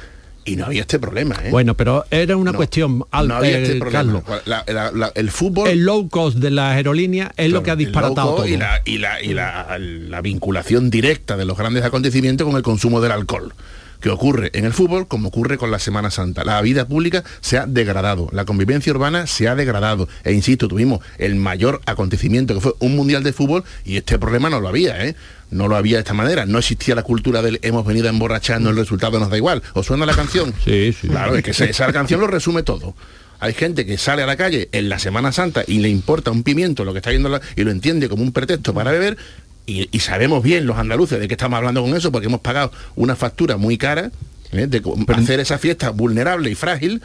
[0.49, 1.51] Y no había este problema, ¿eh?
[1.51, 4.23] Bueno, pero era una cuestión, al, no había este eh, problema.
[4.23, 5.69] Carlos, La- la- la- el fútbol...
[5.69, 8.47] el low cost de las aerolíneas es lo que ha disparatado todo.
[8.47, 12.63] Y, la, y, la, y la- la vinculación directa de los grandes acontecimientos con el
[12.63, 13.53] consumo del alcohol
[14.01, 16.45] que ocurre en el fútbol como ocurre con la Semana Santa.
[16.45, 20.09] La vida pública se ha degradado, la convivencia urbana se ha degradado.
[20.23, 24.51] E insisto, tuvimos el mayor acontecimiento que fue un mundial de fútbol y este problema
[24.51, 25.17] no lo había, ¿eh?
[25.51, 26.47] No lo había de esta manera.
[26.47, 29.63] No existía la cultura del hemos venido a emborracharnos, el resultado nos da igual.
[29.75, 30.53] ¿Os suena la canción?
[30.65, 31.09] Sí, sí.
[31.09, 32.95] Claro, es que esa, canción lo resume todo.
[33.41, 36.43] Hay gente que sale a la calle en la Semana Santa y le importa un
[36.43, 39.17] pimiento lo que está yendo la- y lo entiende como un pretexto para beber
[39.65, 42.73] y, y sabemos bien los andaluces de qué estamos hablando con eso porque hemos pagado
[42.97, 44.11] una factura muy cara
[44.53, 44.67] ¿eh?
[44.67, 44.83] de
[45.15, 47.01] hacer esa fiesta vulnerable y frágil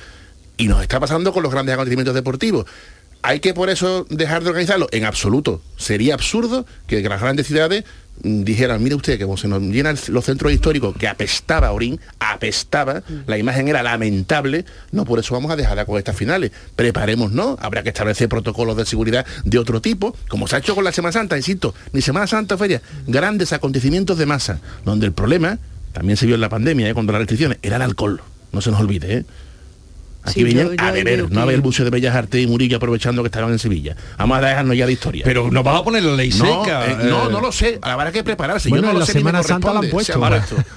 [0.58, 2.66] y nos está pasando con los grandes acontecimientos deportivos.
[3.22, 4.88] ¿Hay que por eso dejar de organizarlo?
[4.92, 5.62] En absoluto.
[5.78, 7.86] Sería absurdo que las grandes ciudades
[8.22, 13.04] dijeran, mire usted, que como se nos llenan los centros históricos, que apestaba orín, apestaba,
[13.28, 16.52] la imagen era lamentable, no por eso vamos a dejar con estas finales.
[16.76, 20.84] Preparémonos, habrá que establecer protocolos de seguridad de otro tipo, como se ha hecho con
[20.84, 25.60] la Semana Santa, insisto, ni Semana Santa feria, grandes acontecimientos de masa, donde el problema,
[25.92, 26.94] también se vio en la pandemia, ¿eh?
[26.94, 29.26] cuando las restricciones, era el alcohol, no se nos olvide, ¿eh?
[30.26, 32.48] Aquí Sí, venían yo- a beber, no a ver el Museo de Bellas Artes y
[32.48, 33.96] Murillo aprovechando que estaban en Sevilla.
[34.18, 35.24] Vamos a dejarnos ya de historia.
[35.26, 36.86] Pero no vas a poner la ley no, seca.
[36.92, 37.32] eh, no, eh.
[37.32, 37.80] no lo sé.
[37.82, 38.70] Habrá que prepararse.
[38.70, 40.22] Bueno, Yo no en lo la sé ni me Semana Santa la han puesto.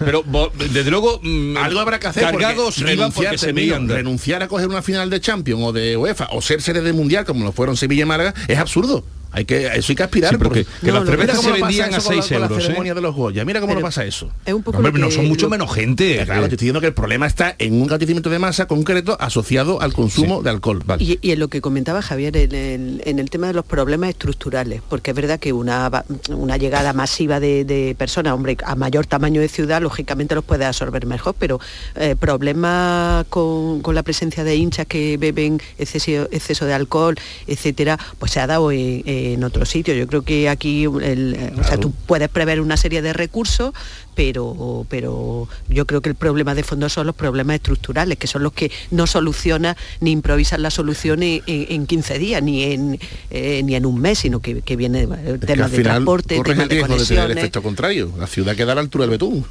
[0.01, 0.25] Pero
[0.73, 4.49] desde luego mm, Algo habrá que hacer cargados porque iban porque renunciar, termino, renunciar a
[4.49, 7.53] coger una final de Champions o de UEFA o ser sede de Mundial como lo
[7.53, 9.05] fueron Sevilla y Málaga es absurdo.
[9.37, 10.31] Hay que, eso hay que aspirar.
[10.31, 12.23] Sí, pero porque que- que las mira cervezas cómo se vendían a eso con la-
[12.23, 12.67] 6 con euros, La ¿eh?
[12.67, 13.45] ceremonia de los Goya.
[13.45, 14.31] Mira cómo Pero lo pasa eso.
[14.47, 16.23] Es un poco Hombre, lo no son mucho lo- menos gente.
[16.25, 19.81] Claro, te estoy diciendo que el problema está en un acontecimiento de masa concreto asociado
[19.83, 20.83] al consumo de alcohol.
[20.99, 24.09] Y, y en lo que comentaba Javier, en el, en el tema de los problemas
[24.11, 29.07] estructurales, porque es verdad que una, una llegada masiva de, de personas, hombre, a mayor
[29.07, 31.61] tamaño de ciudad, lógicamente los puede absorber mejor, pero
[31.97, 37.17] eh, problemas con, con la presencia de hinchas que beben exceso, exceso de alcohol,
[37.47, 39.97] etcétera, pues se ha dado en, en otros sitios.
[39.97, 43.73] Yo creo que aquí, el, eh, o sea, tú puedes prever una serie de recursos,
[44.15, 48.43] pero, pero yo creo que el problema de fondo son los problemas estructurales, que son
[48.43, 52.99] los que no soluciona ni improvisan la solución en, en- en 15 días, ni en,
[53.31, 55.83] eh, ni en un mes, sino que, que viene el Es que al de final
[55.85, 58.11] transporte, corres el de riesgo de tener el efecto contrario.
[58.19, 59.45] La ciudad queda a la altura del betún.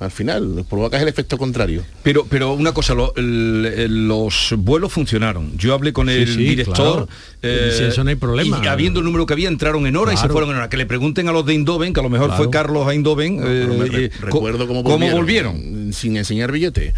[0.00, 1.84] Al final, provocas el efecto contrario.
[2.02, 5.56] Pero, pero una cosa, lo- el- los vuelos funcionaron.
[5.58, 6.74] Yo hablé con el sí, director.
[6.74, 7.08] claro.
[7.42, 8.60] Si eso no hay problema.
[8.64, 10.70] Y habiendo el número que había, entraron en hora y se fueron en hora.
[10.70, 12.42] Que le pregunten a los de Indoven, que a lo mejor Claro.
[12.42, 13.40] fue Carlos a Indoven.
[13.44, 15.92] eh, re- eh, recuerdo cómo cómo volvieron, volvieron.
[15.92, 16.94] sin enseñar billete.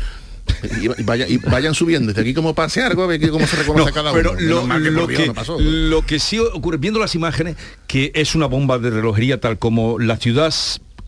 [0.80, 3.86] Y, vaya- y vayan subiendo desde aquí como pase algo a ver cómo se reconoce
[3.90, 4.20] No, cada uno.
[4.36, 5.58] pero lo, que lo que, no pasó.
[5.58, 9.98] lo que sí ocurre, viendo las imágenes, que es una bomba de relojería tal como
[9.98, 10.52] la ciudad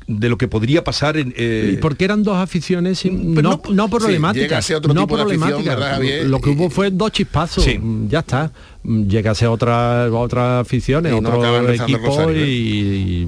[0.07, 1.33] de lo que podría pasar en...
[1.37, 4.71] eh, Y porque eran dos aficiones sin- no, no, a problemáticas.
[4.71, 6.27] otro no tipo de afición, problemáticas.
[6.29, 7.65] Lo que hubo fue dos chispazos.
[7.65, 7.79] Sí.
[7.79, 8.53] mm, Ya está.
[8.83, 13.27] Mm, Llega a otra otra aficiones, no otro equipo y, y,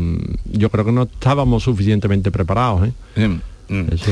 [0.53, 2.89] yo creo que no estábamos suficientemente preparados.
[2.89, 2.93] ¿eh?
[3.69, 3.87] mm, mm.
[3.93, 4.11] Eso.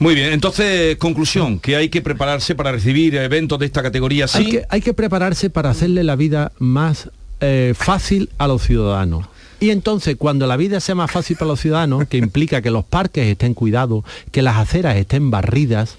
[0.00, 4.26] Muy bien, entonces, conclusión, que hay que prepararse para recibir eventos de esta categoría.
[4.32, 9.26] Hay, que, hay que prepararse para hacerle la vida más eh, fácil a los ciudadanos.
[9.60, 12.84] Y entonces, cuando la vida sea más fácil para los ciudadanos, que implica que los
[12.84, 15.96] parques estén cuidados, que las aceras estén barridas,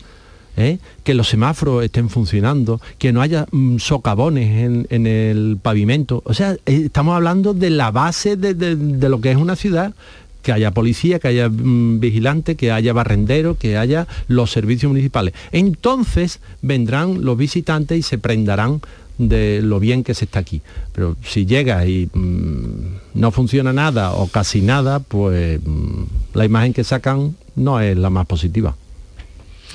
[0.58, 0.80] ¿eh?
[1.04, 6.22] que los semáforos estén funcionando, que no haya mm, socavones en, el pavimento.
[6.26, 8.76] O sea, eh, estamos hablando de la base de,
[9.10, 9.94] lo que es una ciudad
[10.42, 15.34] que haya policía, que haya mm, vigilante, que haya barrendero, que haya los servicios municipales.
[15.52, 18.82] Entonces vendrán los visitantes y se prendarán
[19.30, 20.62] de lo bien que se está aquí.
[20.94, 26.04] Pero si llega y mm, no funciona nada o casi nada, pues mm,
[26.34, 28.76] la imagen que sacan no es la más positiva.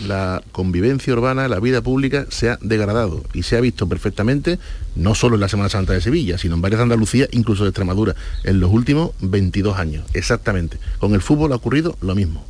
[0.06, 4.58] la convivencia urbana, la vida pública se ha degradado y se ha visto perfectamente,
[4.94, 7.70] no solo en la Semana Santa de Sevilla, sino en varias de Andalucía, incluso de
[7.70, 10.04] Extremadura, en los últimos 22 años.
[10.12, 10.78] Exactamente.
[10.98, 12.44] Con el fútbol ha ocurrido lo mismo.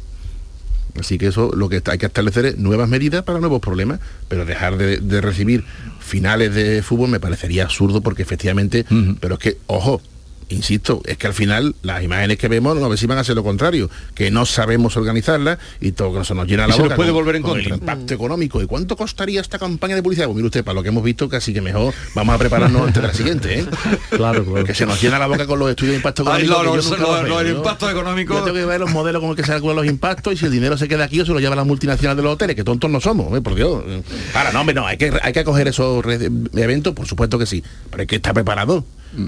[1.01, 4.45] Así que eso lo que hay que establecer es nuevas medidas para nuevos problemas, pero
[4.45, 5.65] dejar de, de recibir
[6.01, 8.85] finales de fútbol me parecería absurdo porque efectivamente,
[9.21, 10.01] pero es que, ojo,
[10.49, 13.43] insisto, es que al final las imágenes que vemos no si van a ser lo
[13.45, 16.87] contrario, que no sabemos organizarlas y todo que se nos llena Y la se nos
[16.89, 17.75] boca puede con- volver en con contra.
[17.75, 18.63] el impacto económico.
[18.63, 20.27] ¿Y cuánto costaría esta campaña de publicidad?
[20.27, 23.03] Pues mire usted, para lo que hemos visto, casi que mejor vamos a prepararnos antes
[23.03, 23.67] de la siguiente, ¿eh?
[24.11, 24.65] Claro, claro.
[24.65, 26.53] Que se nos llena la boca con los estudios de impacto Ay, económico.
[26.53, 27.57] no, que no, yo eso nunca no, los no, veo, el ¿no?
[27.59, 30.33] impacto económico- Yo tengo que ver los modelos con el que se calculan los impactos
[30.33, 32.33] y si el dinero se queda aquí o se lo lleva la multinacional de los
[32.35, 33.41] hoteles, que tontos no somos, ¿eh?
[33.41, 33.83] por Dios.
[34.35, 36.05] Ahora, no, hombre, no, hay que, hay que acoger esos
[36.55, 38.85] eventos, por supuesto que sí, pero hay que estar preparado.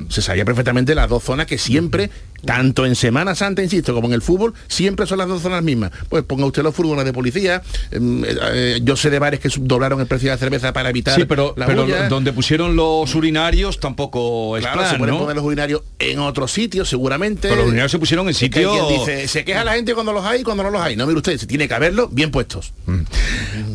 [0.08, 2.10] Se sabía perfectamente las dos zonas que siempre,
[2.44, 5.90] tanto en Semana Santa, insisto, como en el fútbol, siempre son las dos zonas mismas.
[6.08, 9.48] Pues ponga usted los furgones de policía, em, eh, eh, yo sé de bares que
[9.60, 12.08] doblaron el precio de la cerveza para evitar Sí, pero, la pero bulla.
[12.08, 15.20] donde pusieron los urinarios tampoco es Claro, plan, se pueden ¿no?
[15.20, 17.48] poner los urinarios en otros sitios, seguramente.
[17.48, 20.12] Pero los urinarios se pusieron en Es que quien dice, se queja la gente cuando
[20.12, 20.96] los hay y cuando no los hay.
[20.96, 22.72] No, mire usted, se tiene que haberlos bien puestos.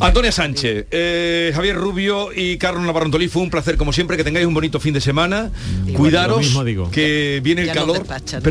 [0.00, 4.46] Antonia Sánchez, eh, Javier Rubio y Carlos Navarrontolí, fue un placer como siempre, que tengáis
[4.46, 5.50] un bonito fin de semana.
[5.94, 6.90] Cuidaros, mismo digo.
[6.90, 7.98] que viene el Ya calor.
[7.98, 8.04] ¿no?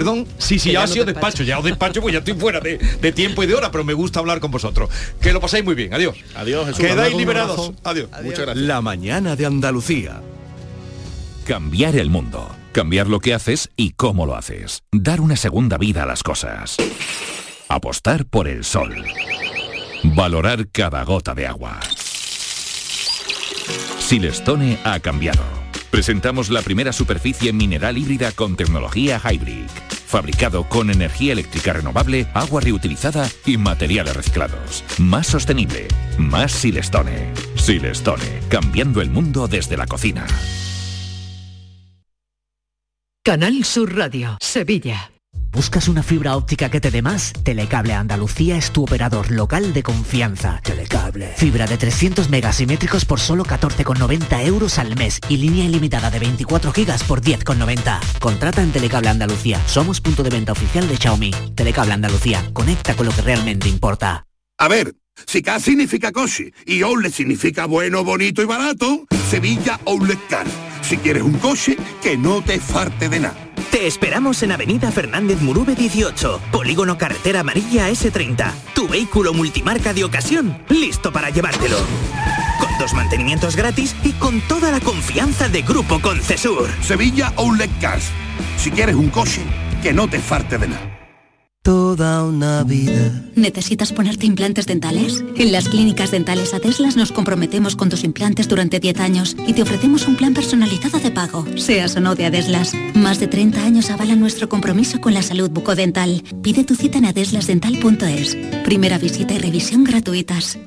[0.04, 2.78] Perdón, sí, sí, ya ha sido despacho, ya os despacho, pues ya estoy fuera de,
[2.78, 4.90] de tiempo y de hora, pero me gusta hablar con vosotros.
[5.22, 6.18] Que lo paséis muy bien, adiós.
[6.36, 6.84] Adiós, Jesús.
[6.84, 7.72] Quedáis liberados.
[7.86, 8.10] Adiós.
[8.22, 8.66] Muchas gracias.
[8.66, 10.22] La mañana de Andalucía.
[11.48, 12.54] Cambiar el mundo.
[12.74, 14.84] Cambiar lo que haces y cómo lo haces.
[14.92, 16.76] Dar una segunda vida a las cosas.
[17.70, 19.06] Apostar por el sol.
[20.04, 21.80] Valorar cada gota de agua.
[24.00, 25.44] Silestone ha cambiado.
[25.94, 29.68] Presentamos la primera superficie mineral híbrida con tecnología Hybrid.
[30.08, 34.84] fabricado con energía eléctrica renovable, agua reutilizada y materiales reciclados.
[34.98, 35.88] Más sostenible,
[36.18, 37.32] más Silestone.
[37.56, 40.26] Silestone, cambiando el mundo desde la cocina.
[43.24, 45.13] Canal Sur Radio, Sevilla.
[45.54, 47.32] ¿Buscas una fibra óptica que te dé más?
[47.44, 50.60] Telecable Andalucía es tu operador local de confianza.
[50.64, 51.28] Telecable.
[51.38, 56.74] Fibra de 300 megasimétricos por solo 14,90 euros al mes y línea ilimitada de 24
[56.74, 58.00] gigas por 10,90.
[58.20, 59.62] Contrata en Telecable Andalucía.
[59.68, 61.30] Somos punto de venta oficial de Xiaomi.
[61.54, 62.44] Telecable Andalucía.
[62.52, 64.26] Conecta con lo que realmente importa.
[64.58, 64.96] A ver,
[65.28, 70.73] si K significa coche y Outlet significa bueno, bonito y barato, Sevilla Outlet Car.
[70.84, 73.36] Si quieres un coche, que no te farte de nada.
[73.72, 78.52] Te esperamos en Avenida Fernández Murube 18, Polígono Carretera Amarilla S30.
[78.76, 81.78] Tu vehículo multimarca de ocasión, listo para llevártelo.
[82.60, 86.70] Con dos mantenimientos gratis y con toda la confianza de Grupo Concesur.
[86.82, 88.12] Sevilla Outlet Cars.
[88.58, 89.42] Si quieres un coche,
[89.82, 91.03] que no te farte de nada.
[91.64, 93.24] Toda una vida.
[93.36, 95.24] ¿Necesitas ponerte implantes dentales?
[95.38, 99.62] En las clínicas dentales Adeslas nos comprometemos con tus implantes durante 10 años y te
[99.62, 102.74] ofrecemos un plan personalizado de pago, seas o no de Adeslas.
[102.96, 106.22] Más de 30 años avalan nuestro compromiso con la salud bucodental.
[106.42, 108.36] Pide tu cita en adeslasdental.es.
[108.66, 110.60] Primera visita y revisión gratuitas.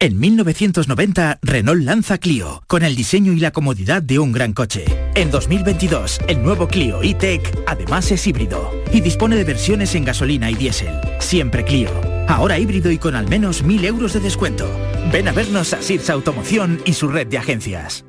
[0.00, 4.84] En 1990, Renault lanza Clio, con el diseño y la comodidad de un gran coche.
[5.16, 10.52] En 2022, el nuevo Clio E-Tech además es híbrido y dispone de versiones en gasolina
[10.52, 10.94] y diésel.
[11.18, 11.90] Siempre Clio.
[12.28, 14.70] Ahora híbrido y con al menos 1.000 euros de descuento.
[15.10, 18.04] Ven a vernos a Sirsa Automoción y su red de agencias.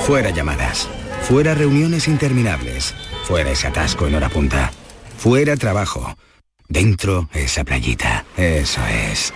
[0.00, 0.88] Fuera llamadas.
[1.22, 2.92] Fuera reuniones interminables.
[3.22, 4.72] Fuera ese atasco en hora punta.
[5.16, 6.16] Fuera trabajo.
[6.68, 8.24] Dentro esa playita.
[8.36, 8.80] Eso
[9.12, 9.32] es.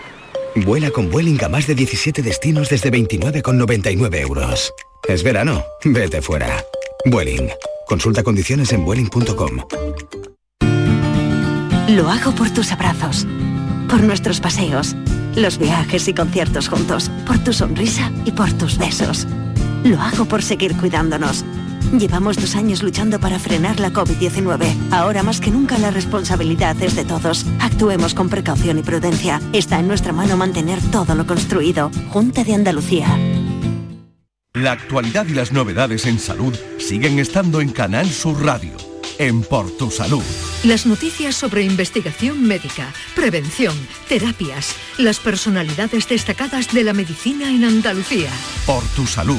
[0.56, 4.72] Vuela con Vueling a más de 17 destinos desde 29,99 euros.
[5.08, 6.64] Es verano, vete fuera.
[7.06, 7.48] Vueling.
[7.86, 9.58] Consulta condiciones en vueling.com.
[11.88, 13.26] Lo hago por tus abrazos,
[13.88, 14.94] por nuestros paseos,
[15.34, 19.26] los viajes y conciertos juntos, por tu sonrisa y por tus besos.
[19.82, 21.44] Lo hago por seguir cuidándonos.
[21.98, 24.92] Llevamos dos años luchando para frenar la COVID-19.
[24.92, 27.46] Ahora más que nunca la responsabilidad es de todos.
[27.60, 29.40] Actuemos con precaución y prudencia.
[29.52, 31.90] Está en nuestra mano mantener todo lo construido.
[32.10, 33.18] Junta de Andalucía.
[34.54, 38.72] La actualidad y las novedades en salud siguen estando en Canal Sur Radio,
[39.18, 40.24] en Por Tu Salud.
[40.64, 43.76] Las noticias sobre investigación médica, prevención,
[44.08, 48.28] terapias, las personalidades destacadas de la medicina en Andalucía.
[48.66, 49.38] Por Tu Salud,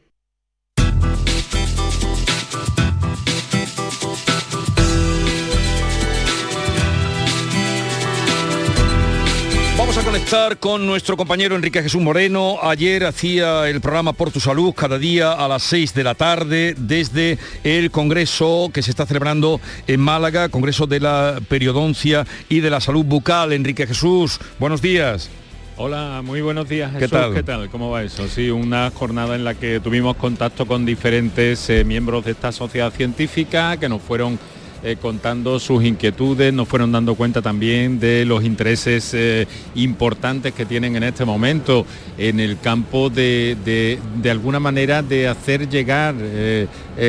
[10.01, 12.57] A conectar con nuestro compañero Enrique Jesús Moreno.
[12.63, 16.75] Ayer hacía el programa Por tu Salud cada día a las 6 de la tarde
[16.77, 22.69] desde el Congreso que se está celebrando en Málaga, Congreso de la Periodoncia y de
[22.69, 23.53] la Salud Bucal.
[23.53, 25.29] Enrique Jesús, buenos días.
[25.77, 26.91] Hola, muy buenos días.
[26.97, 27.33] ¿Qué tal?
[27.33, 27.69] ¿Qué tal?
[27.69, 28.27] ¿Cómo va eso?
[28.27, 32.91] Sí, una jornada en la que tuvimos contacto con diferentes eh, miembros de esta sociedad
[32.91, 34.39] científica que nos fueron
[34.83, 40.65] eh, contando sus inquietudes, nos fueron dando cuenta también de los intereses eh, importantes que
[40.65, 41.85] tienen en este momento
[42.17, 46.67] en el campo de, de, alguna manera de hacer llegar eh,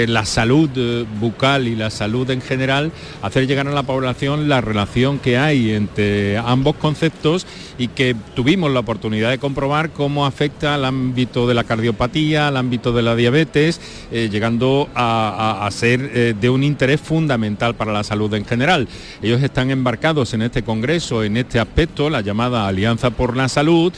[0.08, 0.68] la salud
[1.20, 2.92] bucal y la salud en general,
[3.22, 7.46] hacer llegar a la población la relación que hay entre ambos conceptos
[7.78, 12.56] y que tuvimos la oportunidad de comprobar cómo afecta al ámbito de la cardiopatía, al
[12.56, 18.04] ámbito de la diabetes, llegando a, a- a ser de un interés fundamental para la
[18.04, 18.88] salud en general.
[19.22, 23.92] Ellos están embarcados en este congreso, en este aspecto, la llamada Alianza por la Salud,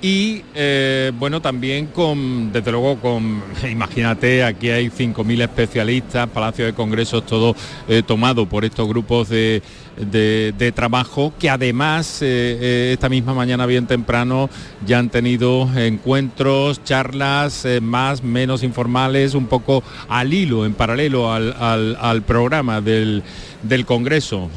[0.00, 6.72] y eh, bueno, también con, desde luego, con, imagínate, aquí hay 5.000 especialistas, Palacio de
[6.72, 7.56] Congresos, todo
[7.88, 9.60] eh, tomado por estos grupos de,
[9.98, 12.26] de- trabajo, que además eh,
[12.60, 14.48] eh, esta misma mañana bien temprano
[14.86, 21.32] ya han tenido encuentros, charlas eh, más, menos informales, un poco al hilo, en paralelo
[21.32, 23.22] al, al- programa del,
[23.62, 24.50] del Congreso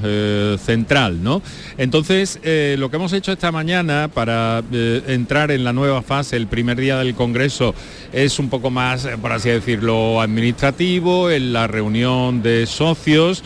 [0.64, 1.42] Central, ¿no?
[1.78, 2.40] Entonces,
[2.78, 6.98] lo que hemos hecho esta mañana para entrar en la nueva fase, el primer día
[6.98, 7.74] del Congreso,
[8.12, 13.44] es un poco más, por así decirlo, administrativo, en la reunión de socios.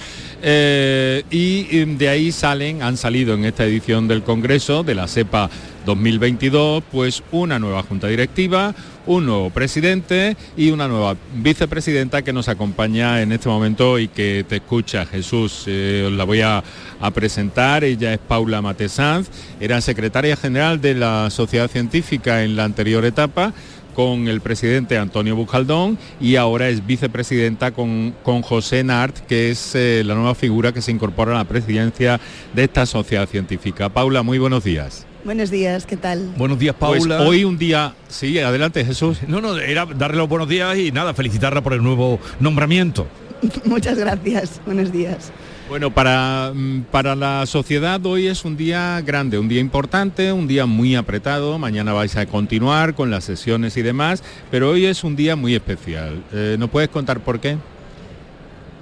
[0.47, 5.07] Eh, y eh, de ahí salen, han salido en esta edición del Congreso, de la
[5.07, 5.49] SEPA
[5.87, 8.75] 2022, pues una nueva junta directiva,
[9.07, 14.45] un nuevo presidente y una nueva vicepresidenta que nos acompaña en este momento y que
[14.47, 15.63] te escucha, Jesús.
[15.65, 16.63] Eh, os la voy a,
[17.01, 17.83] a, presentar.
[17.83, 19.29] Ella es Paula Matesanz,
[19.59, 23.51] era secretaria general de la Sociedad Científica en la anterior etapa
[23.95, 29.73] con el presidente Antonio Bujaldón y ahora es vicepresidenta con, con José Nart, que es
[29.73, 32.19] eh, la nueva figura que se incorpora a la presidencia
[32.53, 33.89] de esta sociedad científica.
[33.89, 35.07] Paula, muy buenos días.
[35.23, 36.33] Buenos días, ¿qué tal?
[36.37, 37.17] Buenos días, Paula.
[37.17, 39.19] Pues hoy un día, sí, adelante Jesús.
[39.27, 43.07] No, no, era darle los buenos días y nada, felicitarla por el nuevo nombramiento.
[43.65, 45.31] Muchas gracias, buenos días.
[45.68, 50.47] Bueno, para, mm, para la sociedad hoy es un día grande, un día importante, un
[50.47, 51.57] día muy apretado.
[51.57, 55.55] Mañana vais a continuar con las sesiones y demás, pero hoy es un día muy
[55.55, 56.24] especial.
[56.32, 57.57] Eh, ¿No puedes contar por qué?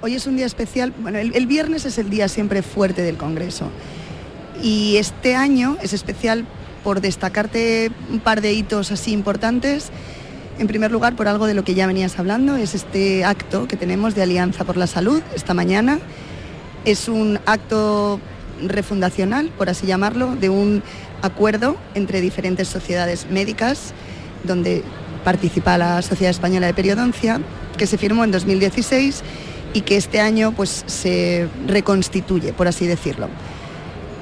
[0.02, 0.92] Hoy es un día especial.
[0.98, 3.70] Bueno, el viernes es el día siempre fuerte del Congreso.
[4.62, 6.44] Y este año es especial
[6.84, 9.90] por destacarte un par de hitos así importantes.
[10.58, 13.78] En primer lugar, por algo de lo que ya venías hablando, es este acto que
[13.78, 15.98] tenemos de Alianza por la Salud esta mañana
[16.84, 18.20] es un acto
[18.62, 20.82] refundacional, por así llamarlo, de un
[21.22, 23.92] acuerdo entre diferentes sociedades médicas,
[24.44, 24.82] donde
[25.24, 27.40] participa la Sociedad Española de Periodoncia,
[27.78, 29.22] que se firmó en 2016
[29.72, 33.28] y que este año pues, se reconstituye, por así decirlo.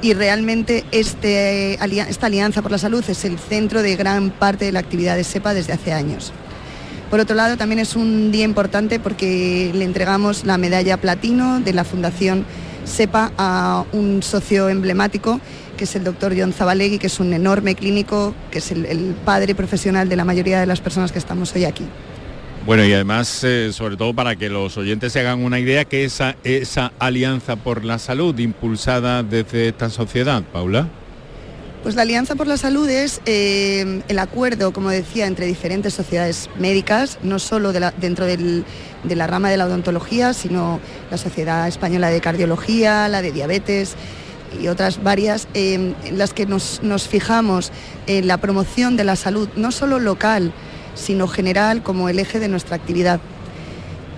[0.01, 1.75] Y realmente este,
[2.09, 5.25] esta Alianza por la Salud es el centro de gran parte de la actividad de
[5.25, 6.33] SEPA desde hace años.
[7.13, 11.75] Por otro lado, también es un día importante porque le entregamos la medalla platino de
[11.75, 12.47] la Fundación
[12.85, 15.39] SEPA a un socio emblemático
[15.77, 19.55] que es el doctor John Zabalegui, que es un enorme clínico, que es el, padre
[19.55, 21.85] profesional de la mayoría de las personas que estamos hoy aquí.
[22.65, 26.07] Bueno, y además, eh, sobre todo para que los oyentes se hagan una idea, que
[26.07, 30.89] esa, esa alianza por la salud impulsada desde esta sociedad, Paula.
[31.83, 36.49] Pues la Alianza por la Salud es eh, el acuerdo, como decía, entre diferentes sociedades
[36.57, 38.65] médicas, no solo dentro de
[39.05, 40.79] la rama de la odontología, sino
[41.11, 43.97] la Sociedad Española de Cardiología, la de Diabetes
[44.61, 47.73] y otras varias, eh, en las que nos, fijamos
[48.07, 50.53] en la promoción de la salud, no solo local,
[50.95, 53.19] sino general como el eje de nuestra actividad.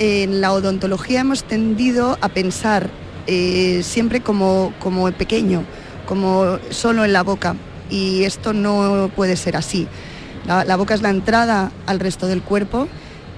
[0.00, 2.90] En la odontología hemos tendido a pensar
[3.26, 5.64] eh, siempre como, como pequeño,
[6.06, 7.56] como solo en la boca
[7.90, 9.86] y esto no puede ser así.
[10.46, 12.86] La, boca es la entrada al resto del cuerpo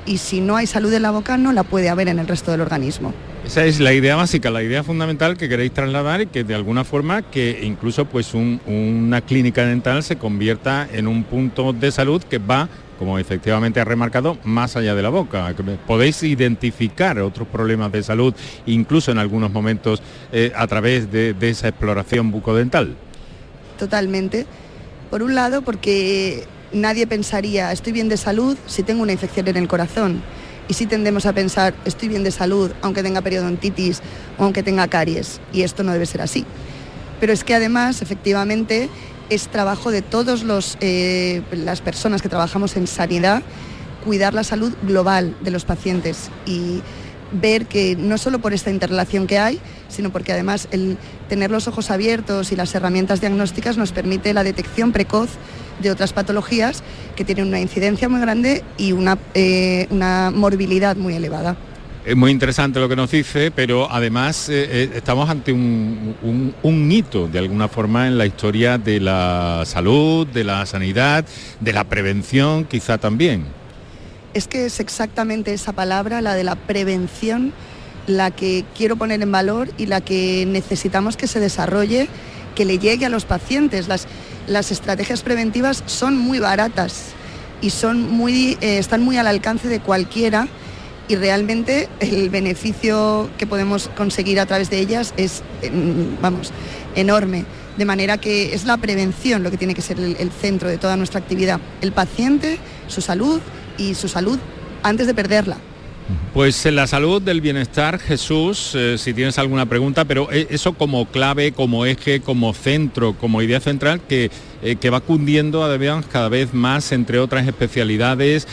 [0.07, 2.51] y si no hay salud en la boca no la puede haber en el resto
[2.51, 3.13] del organismo.
[3.45, 6.83] Esa es la idea básica, la idea fundamental que queréis trasladar y que de alguna
[6.83, 12.39] forma que incluso pues una clínica dental se convierta en un punto de salud que
[12.39, 12.69] va
[12.99, 15.55] como efectivamente ha remarcado, más allá de la boca.
[15.87, 18.35] Podéis identificar otros problemas de salud,
[18.67, 22.97] incluso en algunos momentos, eh, a través de, esa exploración bucodental.
[23.79, 24.47] Totalmente.
[25.11, 29.57] Por un lado, porque nadie pensaría, estoy bien de salud si tengo una infección en
[29.57, 30.23] el corazón.
[30.69, 34.01] Y si tendemos a pensar, estoy bien de salud aunque tenga periodontitis
[34.37, 35.41] o aunque tenga caries.
[35.53, 36.45] Y esto no debe ser así.
[37.21, 38.89] Pero es que además, efectivamente,
[39.31, 40.45] es trabajo de todas
[40.81, 43.43] eh, las personas que trabajamos en sanidad
[44.05, 46.81] cuidar la salud global de los pacientes y
[47.33, 50.97] ver que no solo por esta interrelación que hay, sino porque además el
[51.29, 55.31] tener los ojos abiertos y las herramientas diagnósticas nos permite la detección precoz
[55.83, 56.85] de otras patologías
[57.17, 61.57] que tienen una incidencia muy grande y una, eh, una morbilidad muy elevada.
[62.07, 67.27] Es muy interesante lo que nos dice, pero además eh, eh, estamos ante un, hito,
[67.27, 71.25] de alguna forma, en la historia de la salud, de la sanidad,
[71.59, 73.47] de la prevención, quizá también.
[74.35, 77.53] Es que es exactamente esa palabra, la de la prevención,
[78.07, 82.09] la que quiero poner en valor y la que necesitamos que se desarrolle,
[82.55, 83.89] que le llegue a los pacientes.
[83.89, 84.07] Las,
[84.47, 87.07] las estrategias preventivas son muy baratas
[87.61, 90.47] y son muy, eh, están muy al alcance de cualquiera
[91.09, 95.43] y realmente el beneficio que podemos conseguir a través de ellas es,
[96.21, 96.53] vamos,
[96.95, 97.45] enorme.
[97.77, 100.97] De manera que es la prevención lo que tiene que ser el, centro de toda
[100.97, 101.61] nuestra actividad.
[101.81, 103.41] El paciente, su salud
[103.77, 104.39] y su salud
[104.83, 105.59] antes de perderla.
[106.33, 110.75] Pues en la salud del bienestar, Jesús, eh, si tienes alguna pregunta, pero eh, eso
[110.75, 114.31] como clave, como eje, como centro, como idea central que,
[114.63, 118.47] eh, que va cundiendo además cada vez más entre otras especialidades,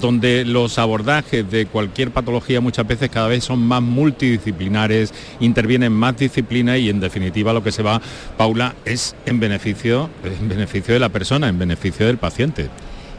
[0.00, 6.16] donde los abordajes de cualquier patología muchas veces cada vez son más multidisciplinares, intervienen más
[6.16, 8.00] disciplinas y en definitiva lo que se va,
[8.36, 12.68] Paula, es en beneficio, en beneficio de la persona, en beneficio del paciente.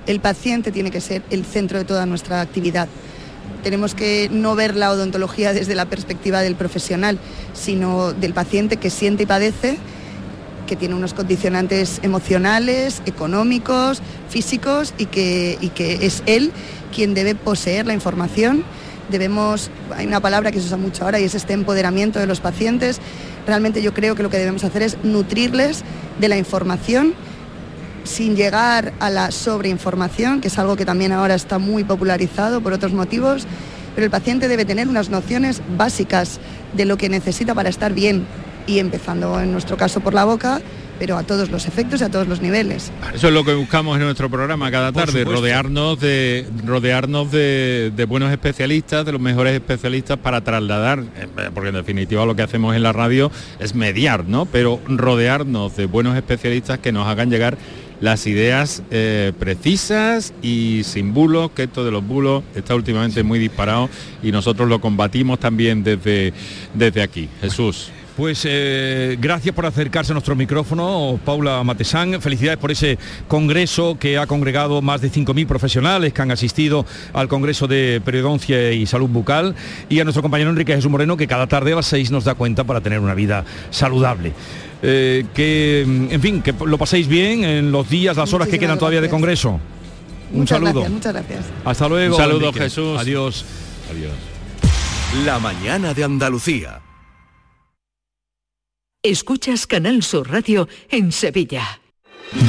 [0.08, 2.88] El paciente tiene que ser el centro de toda nuestra actividad
[3.64, 7.18] tenemos que no ver la odontología desde la perspectiva del profesional,
[7.54, 9.78] sino del paciente que siente y padece
[10.66, 16.52] que tiene unos condicionantes emocionales, económicos, físicos y que, y que es él
[16.93, 18.64] quien debe poseer la información.
[19.10, 22.39] Debemos, hay una palabra que se usa mucho ahora y es este empoderamiento de los
[22.39, 23.00] pacientes.
[23.46, 25.84] Realmente yo creo que lo que debemos hacer es nutrirles
[26.20, 27.14] de la información
[28.06, 32.72] sin llegar a la sobreinformación, que es algo que también ahora está muy popularizado por
[32.72, 33.45] otros motivos,
[33.93, 36.39] pero el paciente debe tener unas nociones básicas
[36.74, 38.26] de lo que necesita para estar bien
[38.68, 40.62] y empezando en nuestro caso por la boca,
[40.97, 42.91] pero a todos los efectos y a todos los niveles.
[43.14, 48.06] Eso es lo que buscamos en nuestro programa cada tarde, rodearnos de rodearnos de, de,
[48.06, 51.03] buenos especialistas, de los mejores especialistas para trasladar,
[51.53, 54.45] porque en definitiva lo que hacemos en la radio es mediar, ¿no?
[54.45, 57.58] Pero rodearnos de buenos especialistas que nos hagan llegar
[58.02, 63.39] las ideas eh, precisas y sin bulos, que esto de los bulos está últimamente muy
[63.39, 63.89] disparado
[64.22, 66.34] y nosotros lo combatimos también desde,
[66.74, 67.30] desde aquí.
[67.41, 67.91] Jesús.
[68.16, 72.22] Pues eh, gracias por acercarse a nuestro micrófono, Paula Matesán.
[72.22, 77.28] Felicidades por ese congreso que ha congregado más de 5.000 profesionales que han asistido al
[77.28, 79.54] Congreso de Periodoncia y Salud Bucal
[79.89, 82.36] y a nuestro compañero Enrique Jesús Moreno que cada tarde a las 6 nos da
[82.36, 84.32] cuenta para tener una vida saludable.
[84.82, 88.78] Eh, que, en fin, que lo paséis bien en los días, las horas que quedan
[88.78, 89.60] todavía de Congreso.
[90.32, 90.82] Un muchas saludo.
[90.82, 91.46] Gracias, muchas gracias.
[91.64, 92.16] Hasta luego.
[92.16, 92.60] Un saludo, Enrique.
[92.60, 93.00] Jesús.
[93.00, 93.46] Adiós.
[93.92, 94.12] Adiós.
[95.26, 96.82] La mañana de Andalucía.
[99.02, 101.80] Escuchas Canal Sur Radio en Sevilla.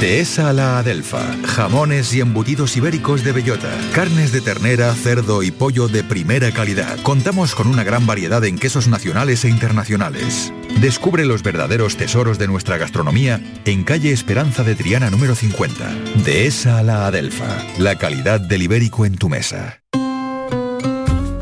[0.00, 1.36] Dehesa a la Adelfa.
[1.46, 3.70] Jamones y embutidos ibéricos de bellota.
[3.92, 6.98] Carnes de ternera, cerdo y pollo de primera calidad.
[7.02, 10.52] Contamos con una gran variedad en quesos nacionales e internacionales.
[10.80, 15.94] Descubre los verdaderos tesoros de nuestra gastronomía en calle Esperanza de Triana número 50.
[16.24, 17.64] Dehesa a la Adelfa.
[17.78, 19.80] La calidad del ibérico en tu mesa.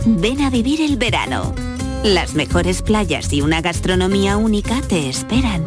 [0.06, 1.54] Ven a vivir el verano.
[2.04, 5.66] Las mejores playas y una gastronomía única te esperan.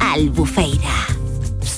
[0.00, 1.11] Albufeira.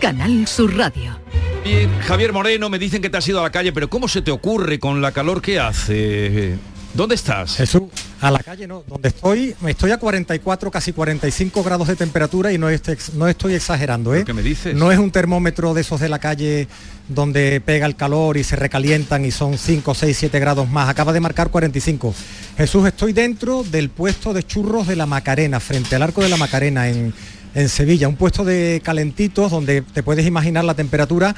[0.00, 1.18] Canal Sur Radio.
[1.64, 4.22] Bien, Javier Moreno, me dicen que te has ido a la calle, pero ¿cómo se
[4.22, 6.56] te ocurre con la calor que hace?
[6.94, 7.56] ¿Dónde estás?
[7.56, 7.82] Jesús,
[8.20, 12.58] a la calle no, donde estoy, estoy a 44, casi 45 grados de temperatura y
[12.58, 14.24] no estoy, no estoy exagerando, ¿eh?
[14.24, 14.74] ¿Qué me dices?
[14.74, 16.68] No es un termómetro de esos de la calle
[17.08, 20.88] donde pega el calor y se recalientan y son 5, 6, 7 grados más.
[20.88, 22.14] Acaba de marcar 45.
[22.56, 26.36] Jesús, estoy dentro del puesto de churros de la Macarena, frente al arco de la
[26.36, 27.12] Macarena en,
[27.56, 28.06] en Sevilla.
[28.06, 31.34] Un puesto de calentitos donde te puedes imaginar la temperatura.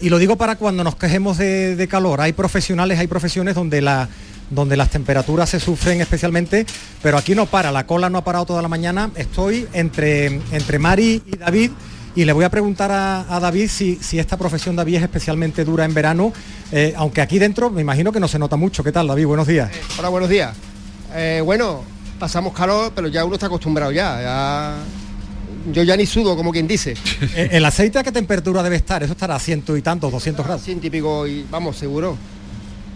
[0.00, 2.20] Y lo digo para cuando nos quejemos de, calor.
[2.20, 4.08] Hay profesionales, hay profesiones donde la
[4.50, 6.66] donde las temperaturas se sufren especialmente,
[7.04, 9.12] pero aquí no para, la cola no ha parado toda la mañana.
[9.14, 11.70] Estoy entre, entre Mari y David
[12.16, 15.84] y le voy a preguntar a, David si, si, esta profesión David es especialmente dura
[15.84, 16.32] en verano,
[16.72, 18.82] eh, aunque aquí dentro me imagino que no se nota mucho.
[18.82, 19.26] ¿Qué tal David?
[19.26, 19.70] Buenos días.
[19.96, 20.52] Hola, buenos días.
[21.14, 21.84] Eh, bueno,
[22.18, 24.74] pasamos calor, pero ya uno está acostumbrado ya...
[25.72, 26.94] Yo ya ni sudo, como quien dice.
[27.36, 29.02] ¿El aceite a qué temperatura debe estar?
[29.02, 30.62] Eso estará a ciento y tantos, 200 grados.
[30.62, 32.16] Ciento y pico, y vamos, seguro.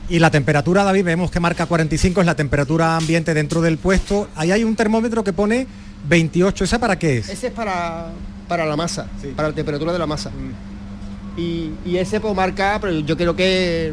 [0.09, 4.29] Y la temperatura, David, vemos que marca 45, es la temperatura ambiente dentro del puesto.
[4.37, 5.67] Ahí hay un termómetro que pone
[6.09, 6.65] 28.
[6.65, 7.29] ¿Esa para qué es?
[7.31, 8.09] Ese es para,
[8.47, 9.29] para la masa, sí.
[9.35, 10.31] para la temperatura de la masa.
[10.31, 11.41] Mm.
[11.41, 13.93] Y, y, ese pues marca, pero yo creo que,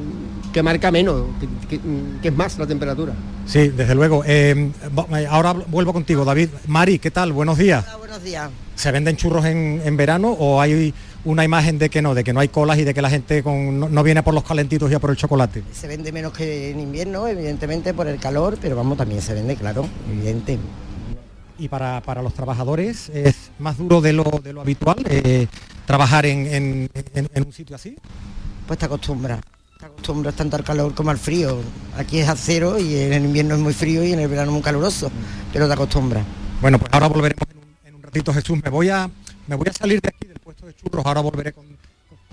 [0.54, 1.82] que marca menos, que, que,
[2.22, 3.14] que, es más la temperatura.
[3.48, 4.24] Sí, desde luego.
[4.28, 4.72] Eh,
[5.30, 6.50] ahora vuelvo contigo, David.
[6.68, 7.32] Mari, ¿qué tal?
[7.32, 7.84] Buenos días.
[7.88, 8.50] Hola, buenos días.
[8.82, 10.92] ¿Se venden churros en, en verano o hay
[11.24, 13.44] una imagen de que no, de que no hay colas y de que la gente
[13.44, 15.62] con, no, no, viene por los calentitos y a por el chocolate.
[15.72, 19.56] Se vende menos que en invierno, evidentemente por el calor, pero vamos, también se vende,
[19.56, 20.58] claro, evidente.
[21.60, 25.46] y para, para los trabajadores es más duro de lo, de lo habitual eh,
[25.86, 26.90] trabajar en, en-
[27.46, 27.96] un sitio así.
[28.66, 29.42] Pues te acostumbras.
[29.80, 31.60] Te acostumbras tanto al calor como al frío.
[31.98, 34.52] Aquí es a cero y en el invierno es muy frío y en el verano
[34.52, 35.12] muy caluroso,
[35.54, 36.24] pero te acostumbras.
[36.62, 37.48] Bueno, pues ahora volveremos
[38.12, 38.60] ratito, Jesús.
[38.64, 39.10] Me voy a
[39.48, 41.66] me voy a salir de aquí del puesto de churros, ahora volveré con.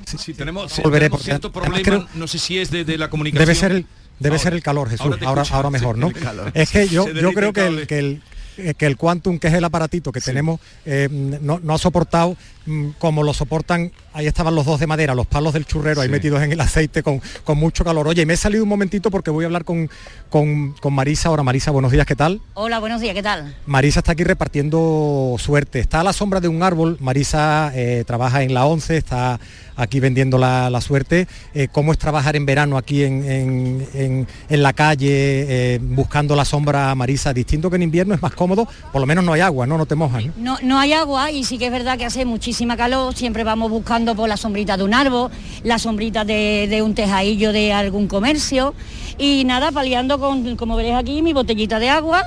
[0.06, 3.10] Sí, tenemos, ahora volveré tenemos cierto problema, creo- no sé si es de, de la
[3.10, 3.44] comunicación.
[3.46, 3.86] Debe ser el
[4.18, 5.06] debe Ahora- ser el calor, Jesús.
[5.06, 6.12] ahora Ahora, escucho, ahora sí, mejor, ¿no?
[6.54, 8.22] Es que yo, yo creo que el, que el
[8.76, 12.88] que el Quantum, que es el aparatito que tenemos, eh, no, no ha soportado mm,
[12.98, 16.42] como lo soportan, ahí estaban los dos de madera, los palos del churrero ahí metidos
[16.42, 18.08] en el aceite con, con mucho calor.
[18.08, 19.88] Oye, me he salido un momentito porque voy a hablar con,
[20.28, 21.28] con, con Marisa.
[21.28, 22.40] Ahora, Marisa, buenos días, ¿qué tal?
[22.54, 23.54] Hola, buenos días, ¿qué tal?
[23.66, 25.78] Marisa está aquí repartiendo suerte.
[25.78, 26.96] Está a la sombra de un árbol.
[26.98, 29.38] Marisa eh, trabaja en la 11, está
[29.78, 31.26] aquí vendiendo la, suerte.
[31.54, 33.24] Eh, ¿Cómo es trabajar en verano aquí en,
[33.94, 35.06] en- en- la calle,
[35.74, 37.32] eh, buscando la sombra, Marisa?
[37.32, 39.78] Distinto que en invierno es más cómodo, por lo menos no hay agua, ¿no?
[39.78, 40.24] No te mojas.
[40.26, 40.32] ¿no?
[40.36, 43.70] No, no hay agua y sí que es verdad que hace muchísima calor, siempre vamos
[43.70, 45.30] buscando por la sombrita de un árbol,
[45.62, 48.74] la sombrita de, de un tejadillo de algún comercio
[49.16, 52.22] y nada, paliando con, como veréis aquí, mi botellita de agua